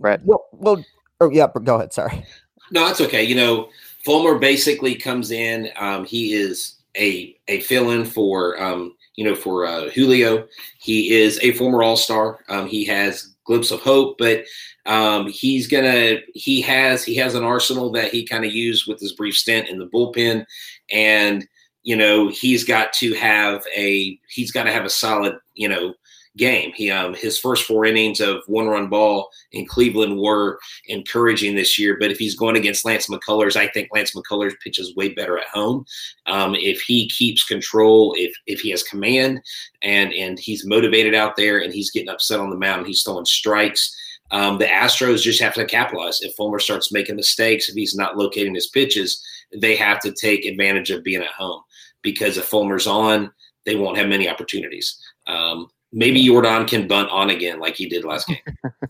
Brett? 0.00 0.22
Well, 0.24 0.44
well, 0.50 0.84
oh, 1.20 1.30
yeah, 1.30 1.46
go 1.62 1.76
ahead. 1.76 1.92
Sorry. 1.92 2.26
No, 2.72 2.88
it's 2.88 3.00
okay. 3.00 3.22
You 3.22 3.36
know, 3.36 3.68
Fulmer 4.04 4.40
basically 4.40 4.96
comes 4.96 5.30
in. 5.30 5.70
Um, 5.76 6.04
he 6.04 6.32
is 6.32 6.82
a 6.96 7.36
a 7.48 7.60
fill 7.60 7.90
in 7.90 8.04
for 8.04 8.60
um, 8.62 8.94
you 9.16 9.24
know 9.24 9.34
for 9.34 9.66
uh, 9.66 9.90
Julio. 9.90 10.46
He 10.78 11.12
is 11.14 11.38
a 11.42 11.52
former 11.52 11.82
All 11.82 11.96
Star. 11.96 12.40
Um, 12.48 12.66
he 12.66 12.84
has 12.86 13.34
glimpse 13.44 13.70
of 13.70 13.80
hope, 13.80 14.16
but 14.18 14.44
um, 14.86 15.28
he's 15.28 15.66
gonna 15.66 16.18
he 16.34 16.60
has 16.62 17.04
he 17.04 17.16
has 17.16 17.34
an 17.34 17.44
arsenal 17.44 17.90
that 17.92 18.12
he 18.12 18.26
kind 18.26 18.44
of 18.44 18.52
used 18.52 18.86
with 18.86 19.00
his 19.00 19.12
brief 19.12 19.36
stint 19.36 19.68
in 19.68 19.78
the 19.78 19.86
bullpen, 19.86 20.44
and 20.90 21.46
you 21.82 21.96
know 21.96 22.28
he's 22.28 22.64
got 22.64 22.92
to 22.94 23.14
have 23.14 23.62
a 23.76 24.18
he's 24.28 24.52
got 24.52 24.64
to 24.64 24.72
have 24.72 24.84
a 24.84 24.90
solid 24.90 25.36
you 25.54 25.68
know 25.68 25.94
game. 26.36 26.72
He 26.74 26.90
um 26.90 27.14
his 27.14 27.38
first 27.38 27.64
four 27.64 27.84
innings 27.84 28.20
of 28.20 28.42
one 28.46 28.66
run 28.66 28.88
ball 28.88 29.28
in 29.52 29.66
Cleveland 29.66 30.18
were 30.18 30.58
encouraging 30.86 31.54
this 31.54 31.78
year. 31.78 31.96
But 31.98 32.10
if 32.10 32.18
he's 32.18 32.36
going 32.36 32.56
against 32.56 32.84
Lance 32.84 33.08
McCullers, 33.08 33.56
I 33.56 33.68
think 33.68 33.88
Lance 33.92 34.12
McCullers 34.14 34.58
pitches 34.62 34.94
way 34.96 35.10
better 35.10 35.38
at 35.38 35.46
home. 35.46 35.84
Um, 36.26 36.54
if 36.54 36.80
he 36.80 37.08
keeps 37.08 37.44
control, 37.44 38.14
if 38.16 38.34
if 38.46 38.60
he 38.60 38.70
has 38.70 38.82
command 38.82 39.42
and 39.82 40.12
and 40.12 40.38
he's 40.38 40.66
motivated 40.66 41.14
out 41.14 41.36
there 41.36 41.58
and 41.58 41.72
he's 41.72 41.90
getting 41.90 42.08
upset 42.08 42.40
on 42.40 42.50
the 42.50 42.56
mound, 42.56 42.86
he's 42.86 43.02
throwing 43.02 43.24
strikes. 43.24 43.94
Um, 44.30 44.58
the 44.58 44.64
Astros 44.64 45.22
just 45.22 45.40
have 45.40 45.54
to 45.54 45.64
capitalize. 45.64 46.20
If 46.20 46.34
Fulmer 46.34 46.58
starts 46.58 46.90
making 46.90 47.16
mistakes, 47.16 47.68
if 47.68 47.74
he's 47.74 47.94
not 47.94 48.16
locating 48.16 48.54
his 48.54 48.68
pitches, 48.68 49.22
they 49.54 49.76
have 49.76 50.00
to 50.00 50.12
take 50.12 50.44
advantage 50.44 50.90
of 50.90 51.04
being 51.04 51.20
at 51.20 51.28
home 51.28 51.62
because 52.02 52.36
if 52.36 52.46
Fulmer's 52.46 52.86
on, 52.86 53.30
they 53.64 53.76
won't 53.76 53.96
have 53.98 54.08
many 54.08 54.28
opportunities. 54.28 54.98
Um, 55.26 55.68
maybe 55.94 56.22
Jordan 56.26 56.66
can 56.66 56.86
bunt 56.86 57.08
on 57.10 57.30
again 57.30 57.60
like 57.60 57.76
he 57.76 57.88
did 57.88 58.04
last 58.04 58.26
game. 58.26 58.38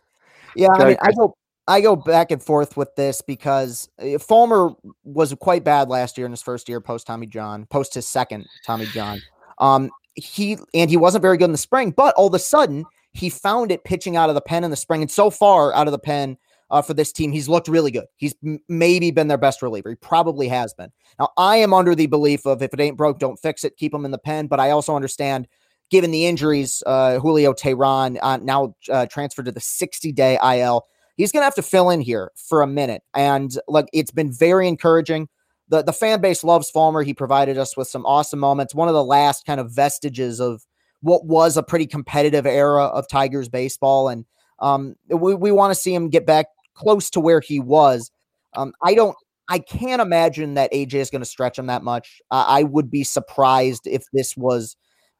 yeah, 0.57 0.69
I 0.73 0.85
mean, 0.85 0.97
I 1.01 1.12
go 1.12 1.37
I 1.69 1.81
go 1.81 1.95
back 1.95 2.31
and 2.31 2.43
forth 2.43 2.77
with 2.77 2.95
this 2.97 3.21
because 3.23 3.88
uh, 4.03 4.19
Fulmer 4.19 4.71
was 5.05 5.35
quite 5.35 5.62
bad 5.62 5.88
last 5.88 6.19
year 6.19 6.27
in 6.27 6.33
his 6.33 6.43
first 6.43 6.69
year 6.69 6.81
post 6.81 7.07
Tommy 7.07 7.27
John, 7.27 7.67
post 7.67 7.95
his 7.95 8.09
second 8.09 8.47
Tommy 8.67 8.87
John. 8.87 9.21
Um, 9.59 9.90
he 10.14 10.59
and 10.73 10.90
he 10.90 10.97
wasn't 10.97 11.23
very 11.23 11.37
good 11.37 11.47
in 11.47 11.53
the 11.53 11.59
spring, 11.59 11.90
but 11.90 12.14
all 12.14 12.27
of 12.27 12.35
a 12.35 12.38
sudden 12.38 12.85
he 13.12 13.29
found 13.29 13.71
it 13.71 13.85
pitching 13.85 14.17
out 14.17 14.29
of 14.29 14.35
the 14.35 14.40
pen 14.40 14.64
in 14.64 14.71
the 14.71 14.77
spring, 14.77 15.03
and 15.03 15.11
so 15.11 15.31
far 15.31 15.73
out 15.75 15.87
of 15.87 15.93
the 15.93 15.99
pen 15.99 16.38
uh, 16.71 16.83
for 16.83 16.95
this 16.95 17.12
team, 17.12 17.31
he's 17.31 17.49
looked 17.49 17.69
really 17.69 17.90
good. 17.90 18.07
He's 18.17 18.35
m- 18.45 18.59
maybe 18.69 19.11
been 19.11 19.29
their 19.29 19.38
best 19.38 19.62
reliever. 19.62 19.90
He 19.90 19.97
probably 19.97 20.49
has 20.49 20.75
been. 20.75 20.90
Now 21.19 21.31
I 21.37 21.59
am 21.59 21.75
under 21.75 21.95
the 21.95 22.07
belief 22.07 22.47
of 22.47 22.62
if 22.62 22.73
it 22.73 22.81
ain't 22.81 22.97
broke, 22.97 23.19
don't 23.19 23.38
fix 23.38 23.64
it. 23.64 23.77
Keep 23.77 23.95
him 23.95 24.05
in 24.05 24.11
the 24.11 24.19
pen, 24.19 24.47
but 24.47 24.61
I 24.61 24.71
also 24.71 24.97
understand 24.97 25.47
given 25.95 26.11
the 26.11 26.27
injuries, 26.27 26.83
uh, 26.87 27.21
Julio 27.21 27.53
Teheran 27.53 28.19
uh, 28.21 28.37
now 28.39 28.75
uh, 28.91 29.07
transferred 29.07 29.45
to 29.45 29.53
the 29.53 29.61
60 29.61 30.11
day 30.11 30.37
IL. 30.43 30.85
He's 31.17 31.31
going 31.31 31.43
to 31.43 31.45
have 31.45 31.55
to 31.55 31.63
fill 31.63 31.89
in 31.89 32.01
here 32.01 32.33
for 32.35 32.63
a 32.63 32.67
minute. 32.67 33.03
And 33.15 33.57
look, 33.69 33.87
it's 33.93 34.11
been 34.11 34.33
very 34.33 34.67
encouraging. 34.67 35.29
The, 35.69 35.85
the 35.85 35.93
fan 35.93 36.21
base 36.21 36.43
loves 36.43 36.69
Fulmer. 36.69 37.05
He 37.05 37.15
provided 37.15 37.59
us 37.59 37.77
with 37.77 37.87
some 37.87 38.05
awesome 38.07 38.41
moments. 38.41 38.75
One 38.75 38.89
of 38.89 38.95
the 38.95 39.05
last 39.05 39.47
kind 39.47 39.61
of 39.61 39.71
vestiges 39.71 40.41
of 40.41 40.67
what 41.03 41.25
was 41.27 41.57
a 41.57 41.63
pretty 41.63 41.87
competitive 41.87 42.45
era 42.45 42.87
of 42.87 43.07
Tigers 43.07 43.49
baseball. 43.49 44.09
And 44.09 44.25
um, 44.59 44.97
we, 45.07 45.37
we 45.37 45.53
want 45.53 45.73
to 45.73 45.81
see 45.81 45.95
him 45.95 46.11
get 46.11 46.27
back 46.27 46.47
close 46.75 47.09
to 47.11 47.21
where 47.21 47.41
he 47.41 47.61
was. 47.61 48.11
Um, 48.55 48.73
I 48.83 48.95
don't 48.95 49.17
I 49.49 49.61
can't 49.61 50.03
imagine 50.03 50.55
that 50.55 50.73
AJ 50.73 50.95
is 50.95 51.11
going 51.11 51.23
to 51.23 51.27
stretch 51.27 51.57
him 51.57 51.67
that 51.67 51.85
much. 51.85 52.21
Uh, 52.33 52.47
I 52.49 52.65
would 52.65 52.91
be 52.91 53.05
surprised 53.05 53.87
if 53.87 54.05
this 54.13 54.37
was 54.37 54.75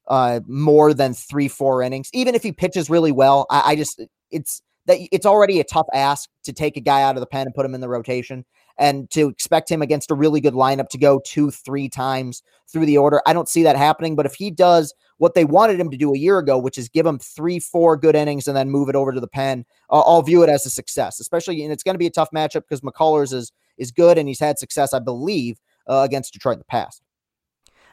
uh, 0.09 0.41
more 0.47 0.95
than 0.95 1.15
three, 1.15 1.49
four 1.49 1.83
innings. 1.83 2.11
Even 2.13 2.35
if 2.35 2.43
he 2.43 2.53
pitches 2.53 2.91
really 2.91 3.13
well, 3.13 3.47
I, 3.51 3.73
I 3.73 3.77
just 3.77 4.01
it's 4.31 4.63
that 4.87 4.99
it's 5.13 5.27
already 5.27 5.61
a 5.61 5.65
tough 5.65 5.87
ask 5.95 6.29
to 6.45 6.53
take 6.53 6.77
a 6.77 6.81
guy 6.81 7.03
out 7.03 7.17
of 7.17 7.21
the 7.21 7.27
pen 7.27 7.47
and 7.47 7.55
put 7.55 7.65
him 7.65 7.75
in 7.75 7.81
the 7.81 7.89
rotation 7.89 8.45
and 8.79 9.09
to 9.11 9.29
expect 9.29 9.71
him 9.71 9.83
against 9.83 10.11
a 10.11 10.15
really 10.15 10.41
good 10.41 10.55
lineup 10.55 10.89
to 10.89 10.99
go 10.99 11.21
two, 11.25 11.51
three 11.51 11.89
times 11.89 12.43
through 12.69 12.87
the 12.87 12.99
order. 12.99 13.23
I 13.27 13.33
don't 13.33 13.49
see 13.49 13.63
that 13.63 13.77
happening. 13.77 14.17
But 14.17 14.27
if 14.27 14.35
he 14.35 14.51
does 14.51 14.93
what 15.19 15.35
they 15.35 15.45
wanted 15.45 15.79
him 15.79 15.91
to 15.91 15.97
do 15.97 16.13
a 16.13 16.19
year 16.19 16.39
ago, 16.39 16.59
which 16.59 16.77
is 16.77 16.89
give 16.89 17.07
him 17.07 17.19
three, 17.19 17.61
four 17.61 17.97
good 17.97 18.17
innings 18.17 18.49
and 18.49 18.57
then 18.57 18.71
move 18.71 18.89
it 18.89 18.97
over 18.97 19.13
to 19.13 19.21
the 19.21 19.29
pen, 19.29 19.65
uh, 19.91 20.01
I'll 20.01 20.23
view 20.23 20.43
it 20.43 20.51
as 20.51 20.67
a 20.67 20.71
success. 20.71 21.21
Especially, 21.21 21.63
and 21.63 21.73
it's 21.73 21.83
going 21.83 21.95
to 21.95 21.99
be 22.01 22.07
a 22.07 22.11
tough 22.11 22.31
matchup 22.35 22.63
because 22.69 22.81
McCullers 22.81 23.33
is 23.33 23.53
is 23.79 23.91
good 23.91 24.19
and 24.19 24.29
he's 24.29 24.41
had 24.41 24.59
success, 24.59 24.93
I 24.93 25.01
believe, 25.01 25.59
uh, 25.89 26.03
against 26.05 26.33
Detroit 26.33 26.55
in 26.55 26.61
the 26.61 26.65
past. 26.65 27.03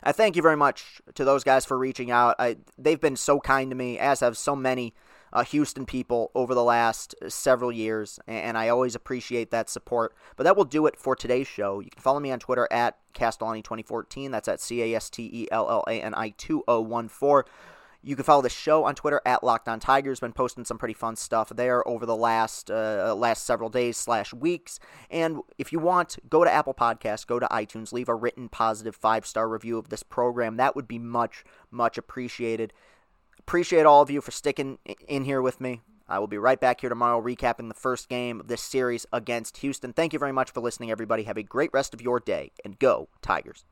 I 0.03 0.11
thank 0.11 0.35
you 0.35 0.41
very 0.41 0.57
much 0.57 1.01
to 1.15 1.23
those 1.23 1.43
guys 1.43 1.65
for 1.65 1.77
reaching 1.77 2.09
out. 2.09 2.35
I, 2.39 2.57
they've 2.77 2.99
been 2.99 3.15
so 3.15 3.39
kind 3.39 3.69
to 3.69 3.75
me, 3.75 3.99
as 3.99 4.21
have 4.21 4.37
so 4.37 4.55
many 4.55 4.93
uh, 5.33 5.43
Houston 5.43 5.85
people 5.85 6.31
over 6.35 6.53
the 6.53 6.63
last 6.63 7.15
several 7.27 7.71
years, 7.71 8.19
and 8.27 8.57
I 8.57 8.69
always 8.69 8.95
appreciate 8.95 9.51
that 9.51 9.69
support. 9.69 10.13
But 10.35 10.43
that 10.43 10.57
will 10.57 10.65
do 10.65 10.87
it 10.87 10.97
for 10.97 11.15
today's 11.15 11.47
show. 11.47 11.79
You 11.79 11.89
can 11.89 12.01
follow 12.01 12.19
me 12.19 12.31
on 12.31 12.39
Twitter 12.39 12.67
at 12.71 12.97
Castellani2014. 13.13 14.31
That's 14.31 14.47
at 14.47 14.59
C 14.59 14.81
A 14.81 14.95
S 14.95 15.09
T 15.09 15.29
E 15.31 15.47
L 15.51 15.69
L 15.69 15.83
A 15.87 16.01
N 16.01 16.13
I 16.15 16.29
2014. 16.29 17.51
You 18.03 18.15
can 18.15 18.25
follow 18.25 18.41
the 18.41 18.49
show 18.49 18.85
on 18.85 18.95
Twitter 18.95 19.21
at 19.25 19.43
Locked 19.43 19.67
On 19.67 19.79
Tigers. 19.79 20.19
Been 20.19 20.33
posting 20.33 20.65
some 20.65 20.79
pretty 20.79 20.95
fun 20.95 21.15
stuff 21.15 21.49
there 21.49 21.87
over 21.87 22.05
the 22.05 22.15
last 22.15 22.71
uh, 22.71 23.13
last 23.15 23.45
several 23.45 23.69
days 23.69 23.95
slash 23.95 24.33
weeks. 24.33 24.79
And 25.11 25.41
if 25.59 25.71
you 25.71 25.77
want, 25.77 26.17
go 26.27 26.43
to 26.43 26.51
Apple 26.51 26.73
Podcasts, 26.73 27.27
go 27.27 27.39
to 27.39 27.45
iTunes, 27.47 27.93
leave 27.93 28.09
a 28.09 28.15
written 28.15 28.49
positive 28.49 28.95
five 28.95 29.25
star 29.25 29.47
review 29.47 29.77
of 29.77 29.89
this 29.89 30.01
program. 30.01 30.57
That 30.57 30.75
would 30.75 30.87
be 30.87 30.97
much 30.97 31.43
much 31.69 31.97
appreciated. 31.97 32.73
Appreciate 33.37 33.85
all 33.85 34.01
of 34.01 34.09
you 34.09 34.21
for 34.21 34.31
sticking 34.31 34.79
in 35.07 35.25
here 35.25 35.41
with 35.41 35.61
me. 35.61 35.81
I 36.07 36.19
will 36.19 36.27
be 36.27 36.37
right 36.37 36.59
back 36.59 36.81
here 36.81 36.89
tomorrow 36.89 37.21
recapping 37.21 37.69
the 37.69 37.73
first 37.73 38.09
game 38.09 38.39
of 38.39 38.47
this 38.47 38.61
series 38.61 39.05
against 39.13 39.57
Houston. 39.57 39.93
Thank 39.93 40.11
you 40.11 40.19
very 40.19 40.33
much 40.33 40.51
for 40.51 40.59
listening, 40.59 40.91
everybody. 40.91 41.23
Have 41.23 41.37
a 41.37 41.43
great 41.43 41.69
rest 41.71 41.93
of 41.93 42.01
your 42.01 42.19
day, 42.19 42.51
and 42.65 42.77
go, 42.79 43.07
Tigers. 43.21 43.63